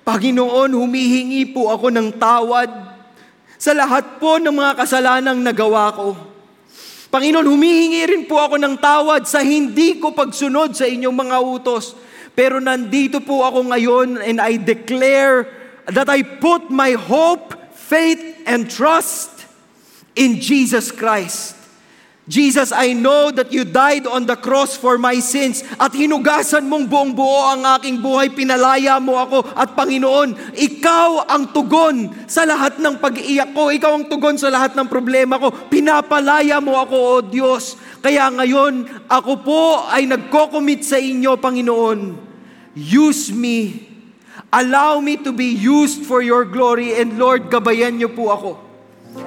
Panginoon, 0.00 0.72
humihingi 0.72 1.52
po 1.52 1.68
ako 1.68 1.92
ng 1.92 2.16
tawad 2.16 2.68
sa 3.60 3.76
lahat 3.76 4.16
po 4.16 4.40
ng 4.40 4.52
mga 4.52 4.72
kasalanang 4.72 5.40
nagawa 5.44 5.92
ko. 5.92 6.16
Panginoon, 7.12 7.44
humihingi 7.44 8.02
rin 8.08 8.22
po 8.24 8.40
ako 8.40 8.56
ng 8.60 8.76
tawad 8.80 9.28
sa 9.28 9.44
hindi 9.44 10.00
ko 10.00 10.16
pagsunod 10.16 10.72
sa 10.72 10.88
inyong 10.88 11.16
mga 11.16 11.36
utos. 11.44 11.92
Pero 12.36 12.60
nandito 12.60 13.20
po 13.24 13.44
ako 13.44 13.72
ngayon 13.72 14.20
and 14.20 14.40
I 14.40 14.60
declare 14.60 15.48
that 15.88 16.08
I 16.08 16.24
put 16.24 16.68
my 16.68 16.96
hope, 16.96 17.56
faith, 17.72 18.20
and 18.44 18.68
trust 18.68 19.48
in 20.12 20.40
Jesus 20.40 20.92
Christ. 20.92 21.55
Jesus, 22.26 22.74
I 22.74 22.90
know 22.90 23.30
that 23.30 23.54
you 23.54 23.62
died 23.62 24.02
on 24.02 24.26
the 24.26 24.34
cross 24.34 24.74
for 24.74 24.98
my 24.98 25.22
sins 25.22 25.62
at 25.78 25.94
hinugasan 25.94 26.66
mong 26.66 26.90
buong 26.90 27.14
buo 27.14 27.54
ang 27.54 27.62
aking 27.78 28.02
buhay, 28.02 28.34
pinalaya 28.34 28.98
mo 28.98 29.14
ako 29.14 29.46
at 29.54 29.78
Panginoon, 29.78 30.58
ikaw 30.58 31.22
ang 31.30 31.54
tugon 31.54 32.26
sa 32.26 32.42
lahat 32.42 32.82
ng 32.82 32.98
pag-iiyak 32.98 33.54
ko, 33.54 33.70
ikaw 33.70 33.94
ang 33.94 34.10
tugon 34.10 34.34
sa 34.34 34.50
lahat 34.50 34.74
ng 34.74 34.90
problema 34.90 35.38
ko, 35.38 35.54
pinapalaya 35.70 36.58
mo 36.58 36.74
ako, 36.82 36.96
O 36.98 37.14
Diyos. 37.22 37.78
Kaya 38.02 38.26
ngayon, 38.34 39.06
ako 39.06 39.32
po 39.46 39.62
ay 39.86 40.10
nagko-commit 40.10 40.82
sa 40.82 40.98
inyo, 40.98 41.38
Panginoon. 41.38 42.18
Use 42.74 43.30
me. 43.30 43.86
Allow 44.50 44.98
me 44.98 45.14
to 45.22 45.30
be 45.30 45.54
used 45.54 46.02
for 46.02 46.26
your 46.26 46.42
glory 46.42 46.98
and 46.98 47.22
Lord, 47.22 47.46
gabayan 47.54 48.02
niyo 48.02 48.10
po 48.10 48.34
ako. 48.34 48.65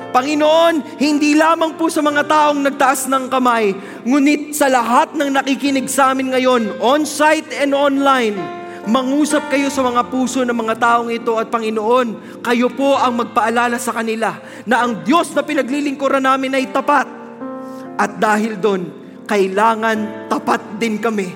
Panginoon, 0.09 0.97
hindi 0.97 1.37
lamang 1.37 1.77
po 1.77 1.85
sa 1.85 2.01
mga 2.01 2.25
taong 2.25 2.65
nagtaas 2.65 3.05
ng 3.13 3.29
kamay, 3.29 3.77
ngunit 4.09 4.57
sa 4.57 4.65
lahat 4.65 5.13
ng 5.13 5.29
nakikinig 5.37 5.85
sa 5.85 6.09
amin 6.09 6.33
ngayon, 6.33 6.81
on-site 6.81 7.53
and 7.61 7.77
online, 7.77 8.33
mangusap 8.89 9.53
kayo 9.53 9.69
sa 9.69 9.85
mga 9.85 10.09
puso 10.09 10.41
ng 10.41 10.57
mga 10.57 10.81
taong 10.81 11.13
ito 11.13 11.37
at 11.37 11.53
Panginoon, 11.53 12.41
kayo 12.41 12.73
po 12.73 12.97
ang 12.97 13.21
magpaalala 13.21 13.77
sa 13.77 13.93
kanila 13.93 14.33
na 14.65 14.81
ang 14.81 15.05
Diyos 15.05 15.29
na 15.37 15.45
pinaglilingkuran 15.45 16.25
namin 16.25 16.57
ay 16.57 16.73
tapat. 16.73 17.05
At 17.93 18.17
dahil 18.17 18.57
doon, 18.57 18.89
kailangan 19.29 20.25
tapat 20.25 20.81
din 20.81 20.97
kami 20.97 21.29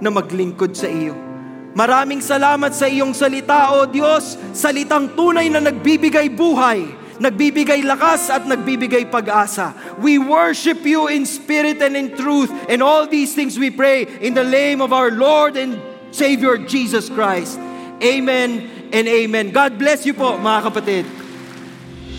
na 0.00 0.08
maglingkod 0.08 0.72
sa 0.72 0.88
iyo. 0.88 1.12
Maraming 1.76 2.24
salamat 2.24 2.72
sa 2.72 2.88
iyong 2.88 3.12
salita, 3.12 3.76
O 3.76 3.84
Diyos, 3.84 4.40
salitang 4.56 5.12
tunay 5.12 5.52
na 5.52 5.60
nagbibigay 5.60 6.32
buhay 6.32 7.03
nagbibigay 7.18 7.82
lakas 7.82 8.30
at 8.30 8.44
nagbibigay 8.46 9.10
pag-asa. 9.10 9.74
We 9.98 10.18
worship 10.18 10.82
you 10.82 11.08
in 11.08 11.26
spirit 11.26 11.80
and 11.82 11.96
in 11.96 12.16
truth. 12.16 12.50
And 12.68 12.82
all 12.82 13.06
these 13.06 13.34
things 13.34 13.58
we 13.58 13.70
pray 13.70 14.06
in 14.20 14.34
the 14.34 14.44
name 14.44 14.80
of 14.80 14.92
our 14.92 15.10
Lord 15.10 15.56
and 15.56 15.80
Savior 16.10 16.58
Jesus 16.58 17.08
Christ. 17.08 17.58
Amen 18.02 18.90
and 18.92 19.08
amen. 19.08 19.50
God 19.50 19.78
bless 19.78 20.06
you 20.06 20.14
po 20.14 20.38
mga 20.38 20.60
kapatid. 20.70 21.23